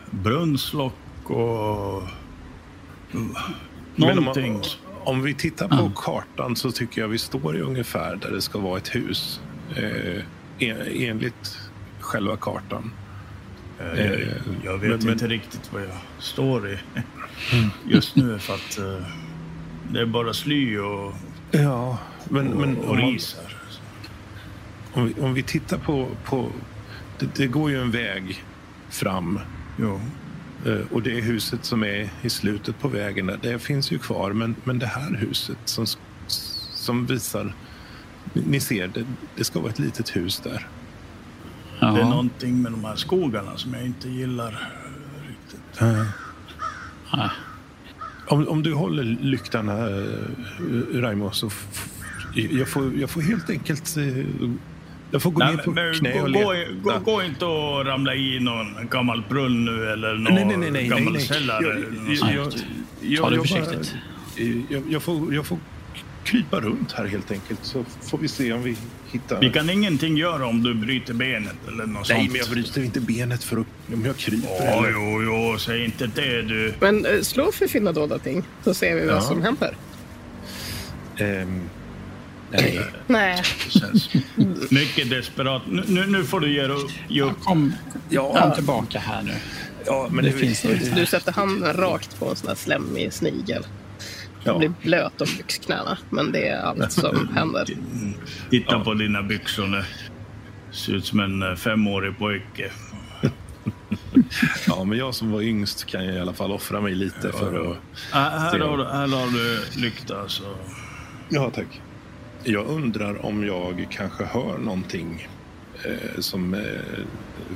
[0.09, 0.93] brunnslock
[1.24, 2.03] och
[3.95, 4.55] Men någonting.
[4.55, 4.61] Om,
[5.04, 5.91] om vi tittar på Ja.
[5.95, 9.39] kartan så tycker jag vi står i ungefär där det ska vara ett hus.
[9.76, 10.24] Eh,
[10.60, 11.58] en- enligt
[11.99, 12.91] själva kartan.
[13.80, 14.20] Eh, jag,
[14.64, 15.89] jag vet men- men- inte riktigt vad jag
[16.20, 16.78] står i
[17.88, 19.06] just nu för att eh,
[19.91, 21.14] det är bara sly och,
[21.52, 21.97] Ja,
[22.30, 23.56] men, och, men och ris här.
[24.93, 26.08] om, vi, om vi tittar på...
[26.26, 26.47] på
[27.20, 28.43] det, det går ju en väg
[28.89, 29.39] fram
[29.80, 30.02] Jo.
[30.66, 33.32] Eh, och det huset som är i slutet på vägen.
[33.41, 35.86] Det finns ju kvar, men, men det här huset som,
[36.74, 37.53] som visar...
[38.34, 39.05] Ni ser, det,
[39.36, 40.68] det ska vara ett litet hus där.
[41.80, 41.91] Ja.
[41.91, 44.70] Det är någonting med de här skogarna som jag inte gillar
[45.28, 45.82] riktigt.
[45.82, 46.05] Eh,
[47.14, 47.30] Nej.
[48.28, 49.89] Om, om du håller lyktan här,
[50.62, 51.49] uh, Raimo, så
[52.34, 53.97] jag får, jag får helt enkelt...
[55.12, 56.72] jag får gå Nej, ner på men, knä gå, och gå, leta.
[56.82, 60.72] gå, gå inte och ramla i någon gammal brunn nu eller någon nej, nej, nej,
[60.72, 61.22] nej, gammal nej, nej.
[61.26, 61.84] källare.
[62.07, 62.53] Jag, jag,
[63.01, 63.95] jag, Ta det försiktigt.
[64.70, 65.57] jag, jag, får, jag får
[66.24, 68.78] krypa runt här helt enkelt, så får vi se om vi
[69.12, 69.39] hittar...
[69.39, 72.32] Vi kan ingenting göra om du bryter benet eller något Nej, sånt.
[72.32, 74.47] men jag bryter inte benet för att, om jag kryper.
[74.59, 76.74] Ja, eller- jo, jo, säg inte det du.
[76.80, 79.14] Men eh, slå för finna dolda ting, så ser vi Ja.
[79.14, 79.76] vad som händer.
[81.18, 81.62] Ehm,
[82.52, 82.80] nej.
[83.08, 83.43] Nej,
[84.70, 85.62] mycket desperat.
[85.68, 86.91] Nu, nu, nu får du ge upp.
[87.32, 87.39] Upp.
[87.43, 87.74] Kom,
[88.10, 88.41] Ja.
[88.41, 89.34] kom tillbaka här nu.
[89.86, 90.95] Ja, men Det det, finns inte.
[90.95, 93.66] du sätter handen rakt på en sån här slemmig snigel.
[94.43, 94.58] Ja.
[94.58, 97.66] Blir blöt om byxknäna, men det är allt som händer.
[98.49, 99.84] Titta på dina byxor nu.
[100.72, 102.72] Ser ut som en eh, femårig pojke.
[104.68, 107.72] Ja, men jag som var yngst kan ju i alla fall offra mig lite för
[107.72, 107.78] att...
[108.12, 110.30] Här, har, du- här har du lykta.
[110.30, 110.43] Så.
[111.30, 111.82] Ja, tack.
[112.43, 115.27] Jag undrar om jag kanske hör någonting
[115.85, 116.61] eh, som eh,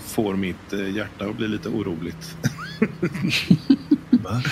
[0.01, 2.35] får mitt eh, hjärta att bli lite oroligt.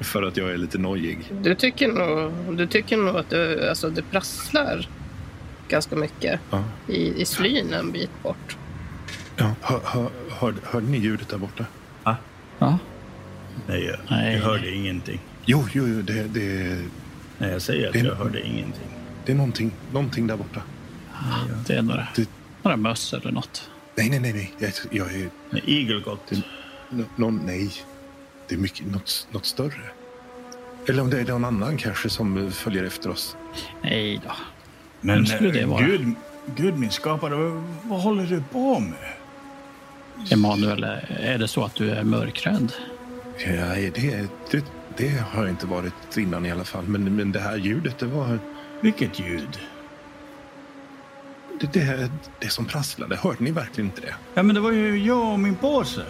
[0.00, 1.18] för att jag är lite nojig.
[1.42, 4.88] Du tycker nog, du tycker nog att du, alltså, det prasslar
[5.68, 6.64] ganska mycket Ja.
[6.88, 8.56] i, i slyn en bit bort.
[9.36, 11.64] Ja, hör, hör, hör, hörde ni ljudet där borta?
[12.04, 12.78] Ja.
[13.66, 14.34] Nej, jag, Nej.
[14.34, 15.20] jag hörde ingenting.
[15.44, 16.78] Jo, jo, jo det, det,
[17.38, 18.88] Nej, jag säger att Det- jag hörde ingenting.
[19.26, 20.62] Det är någonting, någonting där borta.
[21.66, 22.28] Det är några, Det-
[22.62, 23.70] några möss eller något.
[23.96, 24.52] Nej, nej, nej, nej.
[24.58, 25.28] Jag, jag är...
[25.50, 26.32] Nej, Igelkott.
[26.90, 27.72] Nå- Någon, nej,
[28.48, 29.82] det är mycket, något, något större.
[30.88, 33.36] Eller om det är någon annan kanske som följer efter oss.
[33.82, 34.32] Nej då.
[35.00, 35.86] Men Vem skulle det eh, vara?
[35.86, 36.14] Gud,
[36.56, 39.12] Gud min skapare, vad, vad håller du på med?
[40.32, 42.72] Emanuel, är det så att du är mörkrädd?
[43.46, 44.64] Ja, det, det,
[44.96, 46.84] det har jag inte varit innan i alla fall.
[46.84, 48.38] Men, men det här ljudet, det var
[48.84, 49.58] Vilket ljud?
[51.60, 53.16] det, det, det som prasslade.
[53.16, 54.14] Hörde ni verkligen inte det?
[54.34, 56.04] Ja, men det var ju jag och min påse.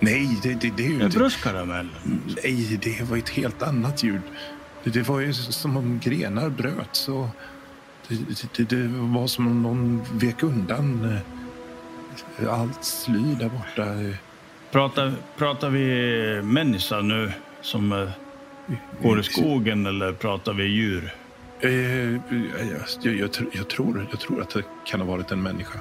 [0.00, 1.18] Nej, det, det, det är ju inte...
[1.18, 2.20] bröstkaramellen.
[2.44, 4.20] Nej, det var ett helt annat ljud.
[4.84, 7.28] Det, det var ju som om grenar bröts och
[8.56, 11.18] det, det, var som om någon vek undan
[12.38, 14.16] eh, allt sly där borta.
[14.70, 18.08] Pratar, pratar vi människa nu som eh,
[19.02, 21.14] går i skogen eller pratar vi djur?
[21.66, 25.78] Eh, jag, jag, jag, jag, tror, jag tror att det kan ha varit en människa.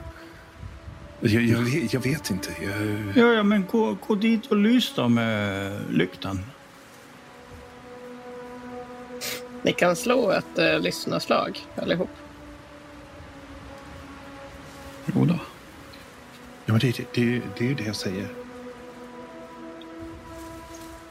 [1.20, 2.52] Jag, jag, vet- jag vet inte.
[2.62, 6.40] Jag, Ja, ja, men gå, gå dit och lys då med lyktan.
[9.64, 12.10] Ni kan slå ett uh, lyssnarslag allihop.
[15.06, 15.40] Jo då.
[16.66, 18.28] ja, men det, det, det är ju det jag säger.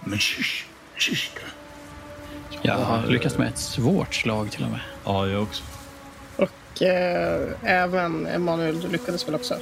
[0.05, 0.65] Men shush,
[0.97, 1.41] shush du.
[2.63, 4.81] Jag har lyckats med ett svårt slag till och med.
[5.05, 5.63] Ja, jag också.
[6.37, 9.59] Och eh, även Emanuel, du lyckades väl också?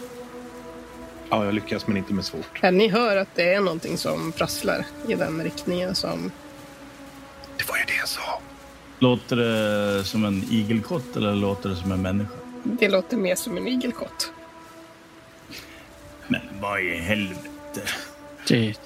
[1.31, 2.61] Ja, jag lyckas, men inte med svårt.
[2.63, 6.31] Eh, Ni hör att det är någonting som prasslar i den riktningen som...
[7.59, 8.41] Det var ju det jag sa.
[8.99, 12.31] Låter det som en igelkott eller låter det som en människa?
[12.65, 14.33] Det låter mer som en igelkott.
[16.29, 17.83] Men vad i helvete?
[18.49, 18.81] Det,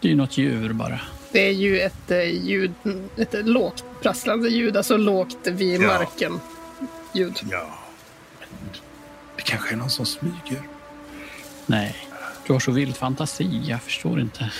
[0.00, 1.00] det är ju något djur bara.
[1.36, 2.72] Det är ju ett eh, ljud,
[3.16, 5.86] ett lågt prasslande ljud, alltså lågt vid Ja.
[5.86, 6.40] marken
[7.14, 7.40] ljud.
[7.50, 7.78] Ja.
[9.36, 10.62] Det kanske är någon som smyger.
[11.66, 11.96] Nej,
[12.46, 13.60] du har så vild fantasi.
[13.64, 14.50] Jag förstår inte.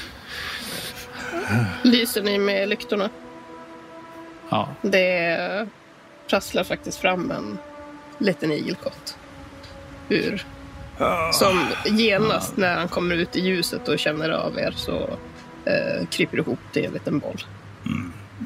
[1.83, 3.11] Lyser ni med lyktorna?
[4.49, 5.69] Ja, Det
[6.27, 7.59] prasslar faktiskt fram en
[8.19, 9.17] liten igelkott.
[10.09, 10.47] Ur.
[11.33, 15.09] Som genast när han kommer ut i ljuset och känner av er så
[15.67, 17.37] eh, kryper ihop till en liten boll.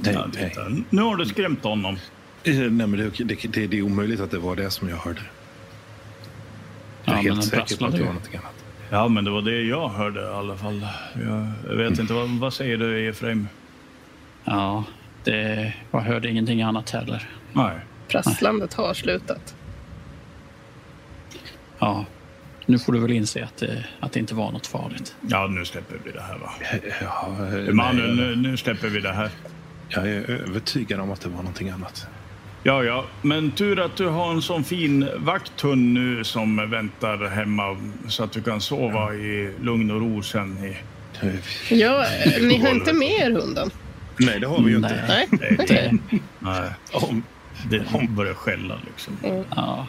[0.03, 0.49] Nej, Ja, nej.
[0.51, 0.61] titta.
[0.91, 1.95] Nu har du skrämt honom.
[2.45, 4.97] Eh, Nej, men det, det, det, det är omöjligt att det var det som jag
[4.97, 5.21] hörde.
[7.05, 8.65] Jag är ja men helt säker på att det var någonting annat.
[8.91, 10.87] Ja, men det var det jag hörde i alla fall.
[11.69, 13.49] Jag, vet inte, vad, vad säger du Efraim?
[14.45, 14.85] Ja,
[15.25, 17.29] det, jag hörde ingenting annat heller.
[17.53, 17.77] Nej.
[18.09, 19.55] Prasslandet har slutat.
[21.79, 22.05] Ja,
[22.71, 25.15] nu får du väl inse att det, att det inte var något farligt.
[25.29, 26.51] Ja, nu släpper vi det här va?
[27.01, 29.31] Ja, eh, nej, nu, nu släpper vi det här.
[29.89, 32.07] jag är övertygad om att det var någonting annat.
[32.63, 37.77] Ja, ja, men tur att du har en sån fin vakthund nu som väntar hemma
[38.09, 40.59] så att du kan sova i lugn och ro sen.
[40.65, 40.77] I...
[41.27, 43.71] Eh, Ja, eh, ni har inte med er hunden?
[44.19, 45.05] Nej, det har vi ju inte.
[45.09, 45.29] Nej.
[45.31, 45.57] Nej.
[45.59, 45.99] Nej, Det,
[46.39, 47.23] nej, Om,
[47.71, 49.17] det börjar skälla liksom.
[49.57, 49.87] ja,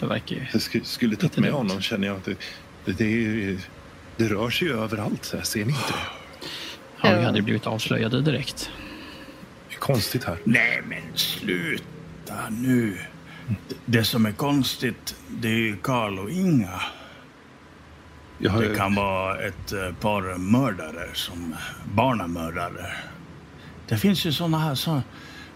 [0.00, 0.46] det verkar ju...
[0.52, 2.36] jag skulle, skulle tagit med honom känner jag att det,
[2.84, 3.58] det, det
[4.16, 5.24] det rör sig ju överallt.
[5.24, 5.44] Så här.
[5.44, 7.08] Ser ni inte det?
[7.08, 8.70] Ja, vi hade blivit avslöjade direkt.
[9.68, 10.38] Det är konstigt här.
[10.44, 12.98] Nej, men sluta nu.
[13.84, 16.80] Det som är konstigt, det är ju Karl och Inga.
[18.38, 21.56] Jag har, Det kan vara ett eh, par mördare som
[21.94, 22.86] barnamördare.
[23.88, 25.02] Det finns ju såna här så,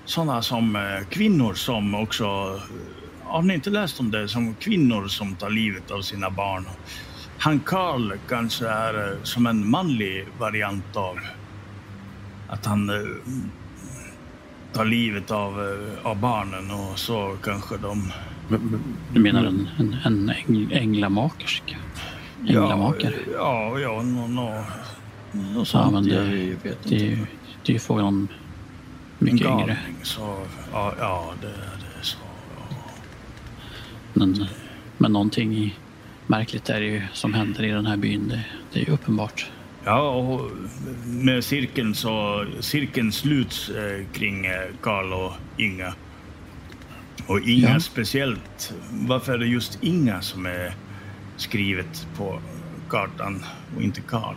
[0.04, 2.60] såna som eh, kvinnor som också...
[3.28, 4.28] Har ni inte läst om det?
[4.28, 6.64] Som kvinnor som tar livet av sina barn.
[7.38, 11.18] Han Karl kanske är eh, som en manlig variant av
[12.48, 12.96] att han eh,
[14.72, 18.12] tar livet av, eh, av barnen och så kanske de...
[19.12, 21.76] Du menar en, en, en äng, änglamakerska?
[22.48, 23.14] Änglamakare?
[23.34, 24.64] Ja, ja, nå, nå,
[25.32, 25.92] nå Ja, sånt.
[25.92, 26.94] men det, jag vet det, inte.
[26.94, 27.26] ju,
[27.64, 28.28] det är ju frågan om
[29.18, 29.78] En mycket galning, yngre.
[30.02, 30.38] Så,
[30.72, 32.18] ja, ja det, det är så.
[32.56, 32.76] Ja.
[34.14, 34.46] Men,
[34.98, 35.78] men någonting
[36.26, 38.28] märkligt är det ju som händer i den här byn.
[38.28, 39.46] Det, det är ju uppenbart.
[39.84, 40.50] Ja, och
[41.06, 45.94] med cirkeln så cirkeln sluts eh, kring eh, Karl och Inga.
[47.26, 47.80] Och Inga Ja.
[47.80, 48.74] speciellt.
[48.90, 50.74] Varför är det just Inga som är
[51.36, 52.40] skrivet på
[52.88, 53.44] kartan
[53.76, 54.34] och inte Karl?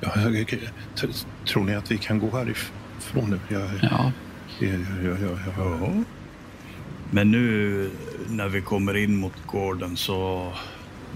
[0.00, 1.10] ja, jag, jag,
[1.46, 3.40] tror ni att vi kan gå härifrån nu?
[3.48, 4.12] Jag, Ja,
[4.60, 6.04] jag, jag, jag, jag, Ja.
[7.10, 7.90] Men nu
[8.28, 10.52] när vi kommer in mot gården så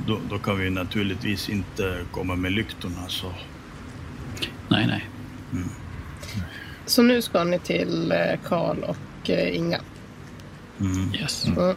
[0.07, 3.09] då, då kan vi naturligtvis inte komma med lyktorna.
[3.09, 3.33] Så.
[4.69, 5.05] nej, nej.
[6.87, 9.81] Så nu ska ni till eh, Karl och eh, Inga.
[10.81, 11.15] Mm.
[11.15, 11.47] Yes.
[11.47, 11.77] Mm.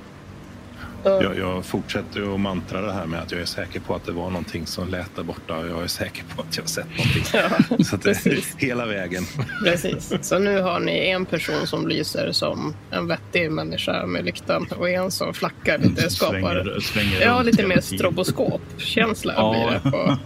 [1.04, 4.12] Jag, jag fortsätter att mantra det här med att jag är säker på att det
[4.12, 5.58] var någonting som lät där borta.
[5.58, 7.24] och Jag är säker på att jag har sett någonting.
[7.34, 9.24] Ja, Så det, hela vägen.
[9.64, 10.14] precis.
[10.22, 14.90] Så nu har ni en person som lyser som en vettig människa med lyktan och
[14.90, 19.52] en som flackar lite, skapar Svänger, svänger Ja, lite mer stroboskopkänsla Ja.
[19.52, 20.18] blir det på.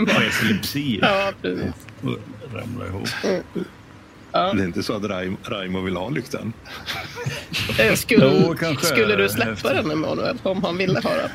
[0.00, 0.98] Och epilepsi.
[1.02, 1.72] Ja, precis.
[2.54, 3.08] Ramlar ihop.
[4.34, 6.52] Det är inte så att Raim, Raimo vill ha lyktan.
[7.78, 9.74] Eh, Skulle, Jo, kanske skulle du släppa efter.
[9.74, 11.30] den Emanuel om han ville ha den?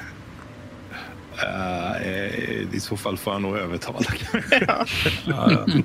[1.41, 4.65] Uh, I så fall får han nog övertala kanske.
[4.67, 4.85] Ja.
[5.25, 5.83] Ja, ja, nej.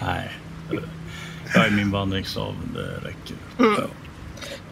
[0.00, 0.30] nej.
[1.54, 3.36] Jag är min vandringsstav, det räcker.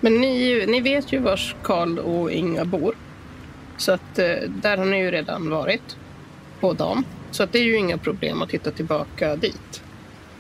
[0.01, 2.95] Men ni, ni vet ju var Karl och Inga bor.
[3.76, 4.14] Så att
[4.49, 5.97] där har ni ju redan varit
[6.61, 7.05] på dagen.
[7.30, 9.82] Så att det är ju inga problem att hitta tillbaka dit.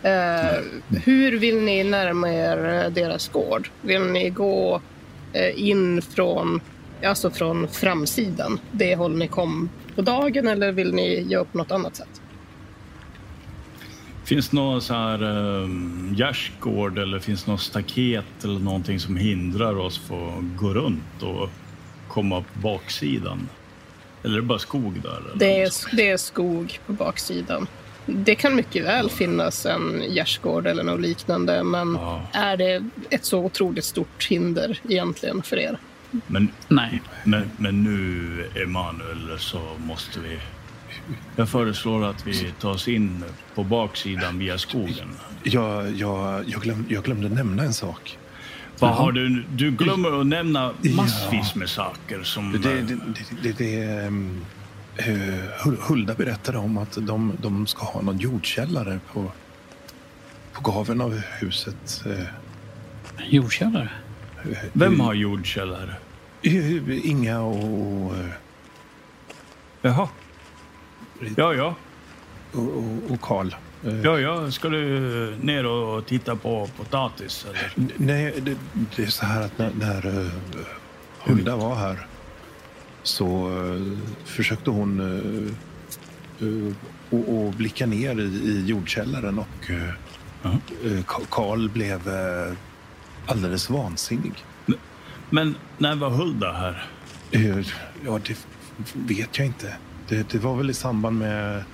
[0.04, 0.62] Eh,
[1.04, 3.68] hur vill ni närma er eh, deras gård?
[3.82, 4.80] Vill ni gå
[5.32, 6.60] eh, in från,
[7.04, 11.70] alltså från framsidan, det håll ni kom på dagen, eller vill ni göra på något
[11.70, 12.20] annat sätt?
[14.24, 19.16] Finns det någon så här um, gärdsgård eller finns det något staket eller någonting som
[19.16, 21.50] hindrar oss från att gå runt och
[22.08, 23.48] komma på baksidan?
[24.22, 25.22] Eller är det bara skog där?
[25.34, 27.66] Det är, det är skog på baksidan.
[28.06, 32.22] Det kan mycket väl finnas en gärdsgård eller något liknande, men Ja.
[32.32, 35.78] är det ett så otroligt stort hinder egentligen för er?
[36.26, 37.02] Men, Nej.
[37.24, 40.38] men, men nu, Emanuel, så måste vi...
[41.36, 43.24] Jag föreslår att vi tar oss in
[43.54, 45.08] på baksidan via skogen.
[45.42, 48.18] Jag, jag, jag, glöm, jag glömde nämna en sak.
[48.78, 50.90] Vad har du, du glömmer att nämna Ja.
[50.96, 52.52] massvis med saker som...
[52.52, 52.98] Det, det,
[53.42, 54.10] det, det,
[54.96, 55.06] eh,
[55.64, 59.32] Hul- Hulda berättade om att de, de ska ha någon jordkällare på,
[60.52, 62.02] på gaveln av huset.
[62.06, 62.24] eh,
[63.30, 63.88] Jordkällare?
[64.50, 65.94] eh, Vem har jordkällare?
[67.02, 68.12] Inga och,
[69.82, 70.08] Jaha.
[71.36, 71.74] Ja, ja.
[73.10, 73.54] och, Karl.
[74.02, 74.50] Ja, ja.
[74.50, 77.46] Ska du ner och titta på potatis?
[77.50, 77.72] Eller?
[77.96, 78.56] Nej, det,
[78.96, 80.30] det är så här att när, när
[81.24, 82.06] Hulda var här
[83.04, 85.50] så eh, försökte hon uh,
[86.46, 86.72] uh,
[87.10, 89.90] och, och blicka ner i, i jordkällaren och uh,
[90.42, 90.50] Ja.
[90.84, 92.52] uh, Ka- Karl blev uh,
[93.26, 94.32] alldeles vansinnig.
[95.30, 96.86] Men när var Hulda här?
[97.36, 97.66] Uh,
[98.04, 98.36] ja, det
[98.94, 99.76] vet jag inte.
[100.08, 101.64] Det, det var väl i samband med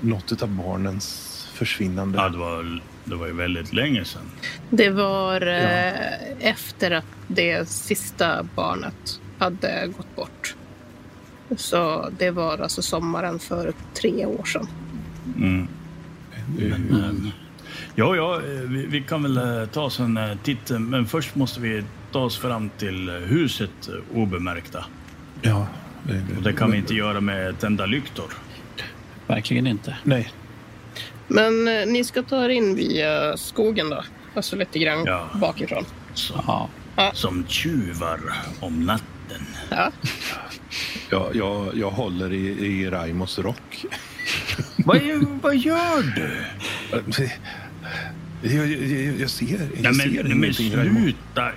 [0.00, 1.24] något av barnens
[1.54, 2.18] försvinnande.
[2.18, 4.22] Ja, det var, det var ju väldigt länge sedan.
[4.70, 5.92] Det var eh,
[6.40, 10.54] efter att det sista barnet hade gått bort.
[11.56, 14.66] Så det var alltså sommaren för tre år sedan.
[15.36, 15.68] Mm.
[16.56, 17.30] Men,
[17.94, 20.70] ja, ja, eh, vi, vi kan väl eh, ta oss en eh, titt.
[20.70, 24.84] eh, Men först måste vi ta oss fram till eh, huset eh, obemärkta.
[25.42, 25.66] ja,
[26.08, 28.32] eh, Och det kan vi inte göra med tända lyktor.
[29.26, 29.96] Verkligen inte.
[30.04, 30.32] Nej,
[31.28, 34.04] Men eh, ni ska ta er in via skogen då?
[34.34, 35.28] Alltså lite grann Ja.
[35.34, 35.84] bakifrån.
[36.14, 36.44] Så,
[36.96, 37.10] Ja.
[37.14, 38.20] som tjuvar
[38.60, 39.06] om natten.
[39.70, 39.92] Ja.
[41.10, 43.84] Jag, jag, jag håller i, i Raimos rock.
[44.76, 45.00] Vad,
[45.42, 46.44] vad gör du?
[48.42, 51.48] Jag, jag, jag ser, jag Nej, men, ser nej, men sluta.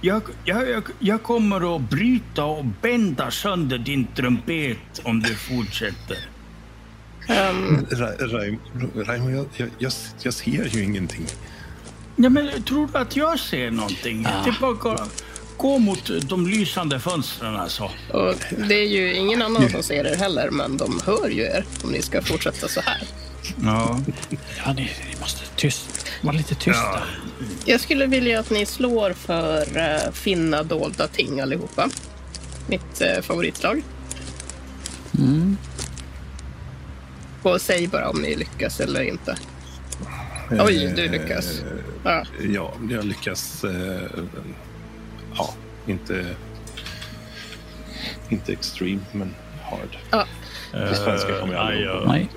[0.00, 6.16] Jag, jag, jag, jag kommer att bryta och bända sönder din trumpet om du fortsätter.
[7.26, 8.58] Ra- Raimo,
[8.94, 9.92] Raimo jag, jag, jag,
[10.22, 11.26] jag ser ju ingenting.
[12.16, 14.26] Ja, men tror du att jag ser någonting?
[14.60, 15.24] Bara att
[15.58, 17.90] gå, mot de lysande fönstren alltså.
[18.12, 18.34] och
[18.68, 21.90] det är ju ingen annan som ser er heller, men de hör ju er om
[21.90, 23.02] ni ska fortsätta så här.
[23.62, 24.00] Ja.
[24.64, 26.82] Ja, ni, ni måste tyst, vara lite tysta.
[26.82, 27.00] Ja.
[27.64, 31.88] Jag skulle vilja att ni slår för uh, finna dolda ting allihopa.
[32.66, 33.82] Mitt uh, favoritslag.
[35.18, 35.56] Mm.
[37.42, 39.36] Och säg bara om ni lyckas eller inte.
[40.50, 41.62] Oj, du lyckas.
[42.04, 42.24] Ja.
[42.48, 43.64] Ja, jag lyckas.
[45.86, 46.26] Eh, ja, inte...
[48.28, 49.98] Inte extreme, men hard.
[50.10, 50.26] Ja.
[50.88, 52.02] På svenska kommer jag aldrig Eh, ihåg.
[52.02, 52.28] ja, Nej.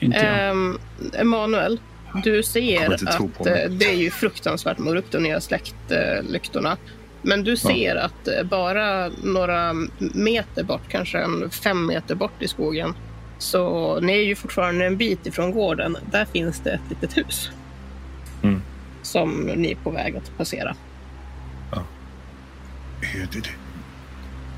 [0.00, 0.50] Inte jag.
[0.50, 0.78] Um,
[1.14, 1.80] Emanuel,
[2.24, 3.02] du ser att
[3.46, 6.76] eh, det är ju fruktansvärt mörkt och ni har släckt eh, lyktorna.
[7.22, 12.48] Men du ser att eh, bara några meter bort, kanske en fem meter bort i
[12.48, 12.94] skogen,
[13.38, 15.96] så ni är ju fortfarande en bit ifrån gården.
[16.10, 17.50] Där finns det ett litet hus.
[18.42, 18.62] Mm.
[19.02, 20.76] Som ni är på väg att passera.
[23.02, 23.50] Eh, Det, det,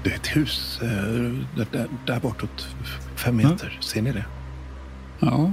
[0.04, 0.88] det är ett hus eh,
[1.56, 2.66] där, där, där bortåt
[3.16, 3.78] fem meter.
[3.80, 4.24] Ser ni det?
[5.20, 5.52] Ja.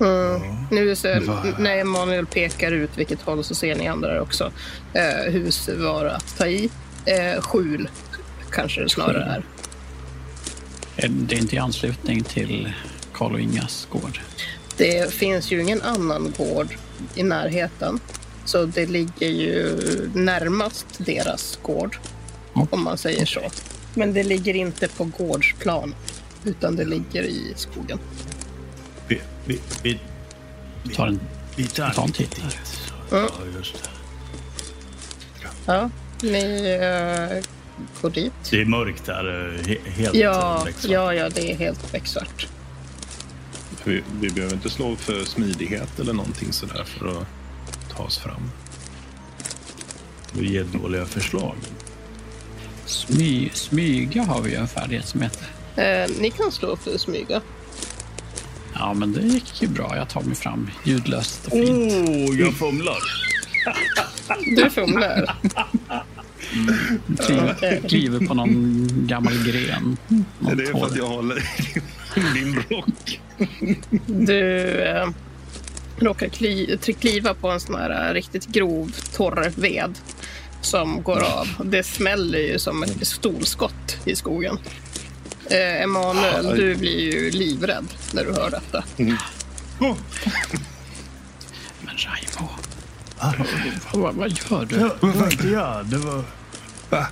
[0.00, 0.56] Mm.
[0.70, 1.08] Nu så,
[1.58, 4.52] när Emanuel pekar ut vilket håll så ser ni andra också.
[4.92, 6.70] Eh, hus var att ta i.
[7.04, 7.88] Eh, skjul
[8.50, 9.42] kanske det snarare är.
[10.96, 12.72] Är Det är inte i anslutning till
[13.12, 14.20] Karl och Ingas gård.
[14.76, 16.68] Det finns ju ingen annan gård
[17.14, 18.00] i närheten.
[18.44, 19.78] Så det ligger ju
[20.14, 21.96] närmast deras gård.
[22.70, 23.40] Om man säger så.
[23.94, 25.94] Men det ligger inte på gårdsplan,
[26.44, 27.98] utan det ligger i skogen.
[29.08, 30.00] Vi, vi, vi,
[30.82, 31.20] Vi tar en,
[31.56, 32.50] vi tar, vi tar en lite titt här.
[32.50, 32.92] dit.
[33.12, 33.24] Mm.
[33.38, 33.88] Ja, just det.
[35.66, 35.90] Ja,
[36.22, 37.44] ni eh,
[38.02, 38.32] går dit.
[38.50, 39.54] Det är mörkt där.
[39.54, 40.92] eh, he- Helt Ja, becksvart.
[40.92, 42.48] ja, ja, det är helt becksvart.
[43.84, 47.26] Vi, vi behöver inte slå för smidighet eller någonting sådär för att
[47.96, 48.50] ta oss fram.
[50.32, 51.56] Du ger dåliga förslag.
[52.86, 55.46] Smy, smyga har vi ju en färdighet som heter.
[55.76, 57.40] Eh, ni kan slå för smyga.
[58.74, 59.96] Ja, men det gick ju bra.
[59.96, 62.08] Jag tar mig fram ljudlöst och fint.
[62.08, 62.98] Oh, jag fumlar.
[64.56, 65.36] Du fumlar.
[67.88, 69.96] Kliver, på någon gammal gren.
[70.38, 71.38] Någon Det är för att jag håller
[72.16, 73.20] i din rock.
[74.06, 75.08] Du eh,
[75.98, 79.98] råkar kli, kliva på en sån här riktigt grov, torr ved
[80.66, 81.48] som går av.
[81.64, 84.58] Det smäller ju som ett pistolskott i skogen.
[85.50, 86.56] Eh, Emanuel, Aj.
[86.58, 88.84] du blir ju livrädd när du hör detta.
[89.80, 89.96] Oh,
[91.80, 92.48] Men Raimo,
[93.92, 94.76] vad, vad gör du?
[94.78, 95.86] det var inte jag.
[95.86, 96.24] Det var
[96.90, 97.06] Va?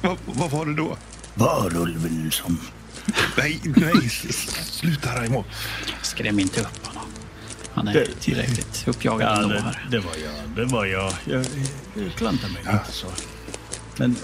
[0.00, 0.96] Vad, vad var det då?
[1.34, 2.60] varulven som...
[3.38, 4.08] Nej, nej,
[4.64, 5.44] sluta Raimo.
[6.02, 6.91] Skräm inte upp honom.
[7.74, 9.86] Han är Det- tillräckligt uppjagad Ja, ändå det, här.
[9.90, 10.66] det var jag.
[10.66, 11.12] Det var jag.
[11.24, 11.46] Jag,
[11.94, 13.06] jag klantar mig lite så.
[13.96, 14.16] Men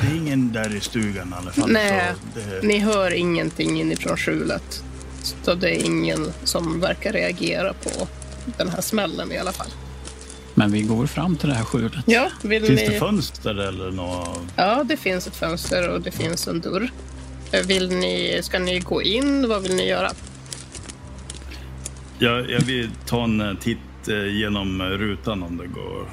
[0.00, 1.70] det är ingen där i stugan i alla fall.
[1.72, 4.82] Nej, så det, ni hör ingenting inifrån skjulet.
[5.42, 8.08] Så det är ingen som verkar reagera på
[8.58, 9.70] den här smällen i alla fall.
[10.54, 12.04] Men vi går fram till det här skjulet.
[12.06, 12.88] Ja, vill finns ni...
[12.88, 14.38] det fönster eller något?
[14.56, 16.90] Ja, det finns ett fönster och det finns en dörr.
[17.66, 19.48] Vill ni, ska ni gå in?
[19.48, 20.12] Vad vill ni göra?
[22.18, 26.06] Jag, jag vill ta en eh, titt eh, genom rutan om det går.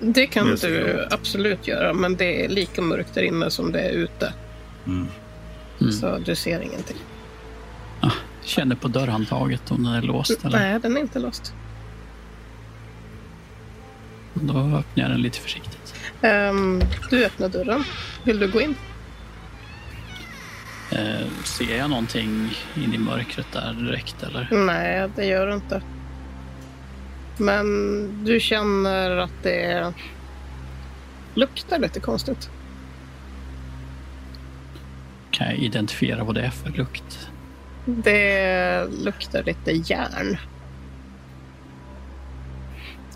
[0.00, 3.80] Det kan Det du absolut göra, men det är lika mörkt där inne som det
[3.80, 4.32] är ute.
[4.86, 5.08] Mm.
[5.92, 6.96] Så du ser ingenting.
[8.00, 8.10] Ah,
[8.42, 10.44] känner på dörrhandtaget om den är låst.
[10.44, 10.58] Eller?
[10.58, 11.54] Nej, den är inte låst.
[14.34, 15.94] Då öppnar jag den lite försiktigt.
[16.22, 17.84] Ehm, du öppnar dörren.
[18.24, 18.74] Vill du gå in?
[20.90, 24.22] Eh, ser jag någonting in i mörkret där direkt?
[24.22, 24.48] Eller?
[24.52, 25.82] Nej, det gör du inte.
[27.38, 29.92] Men du känner att det
[31.34, 32.50] luktar lite konstigt.
[35.30, 37.28] Kan jag identifiera vad det är för lukt?
[37.84, 40.36] Det luktar lite järn.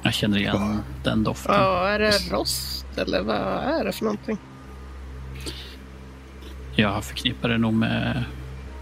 [0.02, 1.54] Jag känner igen den doften.
[1.54, 4.38] Ja, är det rost eller vad är det för någonting?
[6.78, 8.24] Jag förknippar det nog med,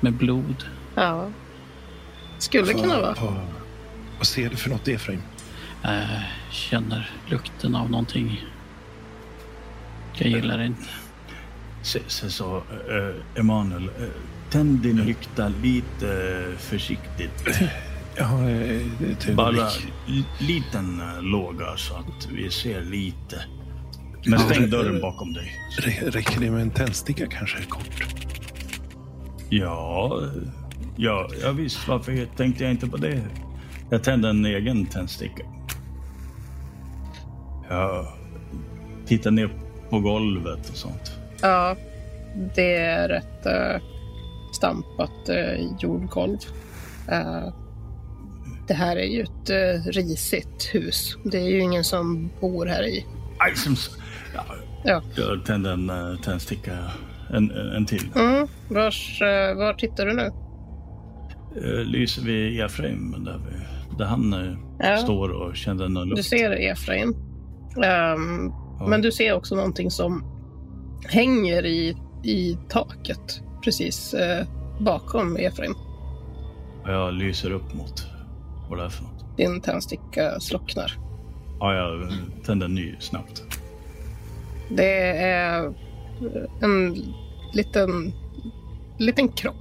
[0.01, 0.65] med blod.
[0.95, 1.29] Ja.
[2.39, 3.15] Skulle kunna vara.
[3.21, 3.35] Vad,
[4.19, 5.23] vad ser du för något Efraim?
[5.85, 6.21] Eh,
[6.51, 8.45] känner lukten av någonting.
[10.15, 10.89] Jag gillar det inte.
[11.83, 14.09] Sen, så, uh, Emanuel, uh,
[14.51, 17.49] tänd din lykta lite försiktigt.
[18.19, 19.69] Ja, ett Bara
[20.39, 23.45] liten låga så att vi ser lite.
[24.27, 25.53] Men stäng dörren bakom dig.
[25.79, 28.07] Rä- Räcker det med en tändsticka kanske kort?
[29.49, 30.23] Ja,
[30.97, 31.89] ja, ja visst.
[31.89, 33.23] Varför tänkte jag inte på det?
[33.91, 35.43] Jag tände en egen tändsticka.
[37.69, 38.15] Ja,
[39.07, 39.51] titta ner
[39.91, 41.13] på golvet och sånt.
[41.43, 41.77] Ja,
[42.55, 43.83] det är ett uh,
[44.53, 46.39] stampat uh, jordgolv.
[47.09, 47.53] Eh,
[48.69, 49.51] det här är ju ett
[49.87, 51.17] risigt hus.
[51.25, 53.07] Det är ju ingen som bor här i.
[53.39, 53.77] Aj, som,
[54.37, 55.03] ja, Ja.
[55.17, 56.79] Jag tände en uh, tändsticka.
[57.31, 58.11] En, en till.
[58.17, 60.31] Mm, vars, eh, var tittar du nu?
[61.65, 64.97] Uh, lyser vid Efraim där, vi, där han Ja.
[64.97, 66.29] står och kände någon Du luft.
[66.29, 67.15] ser Efraim.
[67.85, 68.87] Ehm, Ja.
[68.87, 70.25] Men du ser också någonting som
[71.09, 74.47] hänger i, i taket precis eh,
[74.81, 75.75] bakom Efraim.
[76.85, 78.07] Jag lyser upp mot
[78.71, 79.37] vad det är för något.
[79.37, 80.93] Din tändsticka slocknar.
[81.61, 82.13] Ja, jag
[82.45, 83.43] tände en ny snabbt.
[84.69, 85.75] Det är
[86.63, 86.97] en
[87.53, 88.13] liten,
[88.99, 89.55] liten kropp.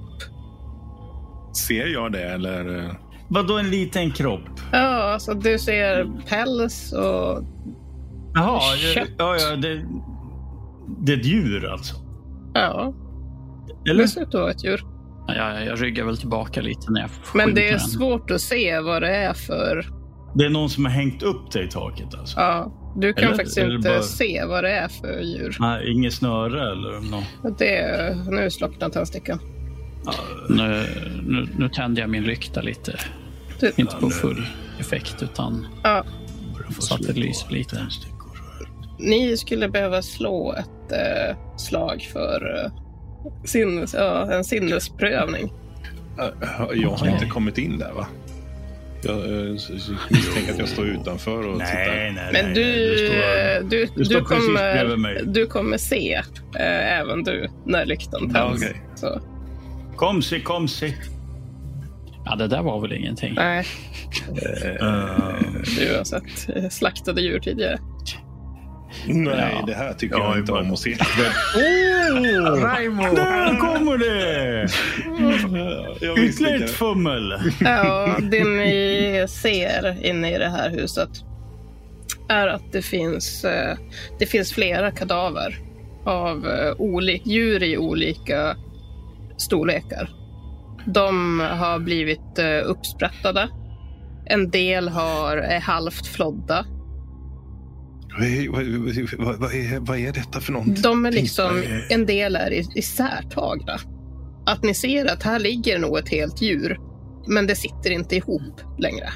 [1.66, 2.90] Ser jag det eller?
[3.28, 4.60] Vadå en liten kropp?
[4.72, 7.44] Ja, alltså du ser päls och
[8.34, 8.60] Jaha,
[8.94, 9.08] Kött.
[9.18, 9.86] ja, ja, det,
[10.98, 11.96] det är ett djur alltså?
[12.54, 12.92] ja,
[13.90, 14.02] Eller?
[14.02, 14.84] det ser ut att vara ett djur.
[15.28, 17.80] Jag, jag ryggar väl tillbaka lite när jag Men det är den.
[17.80, 19.86] svårt att se vad det är för...
[20.34, 22.40] Det är någon som har hängt upp det i taket alltså?
[22.40, 25.56] Ja, du kan Eller- faktiskt eller inte bara- se vad det är för djur.
[25.60, 27.58] Nej, inget snöre eller något?
[27.58, 29.40] Det, nu slocknar tändstickan.
[30.48, 30.84] Nu,
[31.26, 32.98] nu, nu tände jag min lykta lite.
[33.60, 34.46] Du, Inte på full
[34.80, 36.04] effekt, utan ja,
[36.78, 37.86] Så att det lyser lite.
[38.98, 42.72] ni skulle behöva slå ett eh, slag för eh,
[43.44, 45.52] sinnes, ja, en sinnesprövning.
[46.74, 48.06] Jag har inte kommit in där va?
[49.06, 49.52] Jag eh,
[50.10, 51.74] misstänker att jag står utanför och tittar.
[51.74, 52.54] Nej, nej, Men nej.
[52.54, 55.22] du, nej, står- du, du står du, bredvid kommer, mig.
[55.26, 56.12] du kommer se,
[56.58, 58.34] eh, även du, när lyktan tänds.
[58.34, 58.82] Ja, okej.
[58.94, 59.20] Så,
[59.96, 60.94] Kom se, kom se.
[62.24, 63.34] ja, det där var väl ingenting.
[63.34, 63.66] nej,
[64.82, 65.42] Uh,
[65.78, 67.78] du har sett eh, slaktade djur tidigare.
[69.06, 69.66] Nej, Ja.
[69.66, 70.90] det här tycker Ja, jag inte om att se.
[70.94, 70.98] oh,
[73.14, 74.68] Där kommer det!
[76.06, 77.34] Jag Ytterligare ett fummel.
[77.60, 81.08] Ja, det ni ser inne i det här huset
[82.28, 83.76] är att det finns, eh,
[84.18, 85.58] det finns flera kadaver
[86.04, 86.74] av eh,
[87.24, 88.56] djur i olika
[89.36, 90.10] storlekar.
[90.86, 93.48] De har blivit eh, uppsprättade.
[94.26, 96.66] En del har, är halvt flodda.
[98.18, 98.48] Vad är,
[99.24, 100.82] vad, vad, är, vad är detta för någonting?
[100.82, 103.78] De är liksom en del är isärtagna.
[104.46, 106.80] Att ni ser att här ligger nog ett helt djur,
[107.26, 109.12] men det sitter inte ihop längre.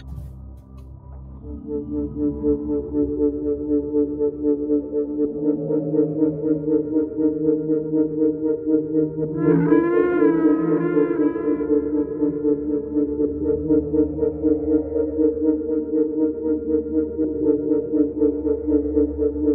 [18.67, 19.50] Musik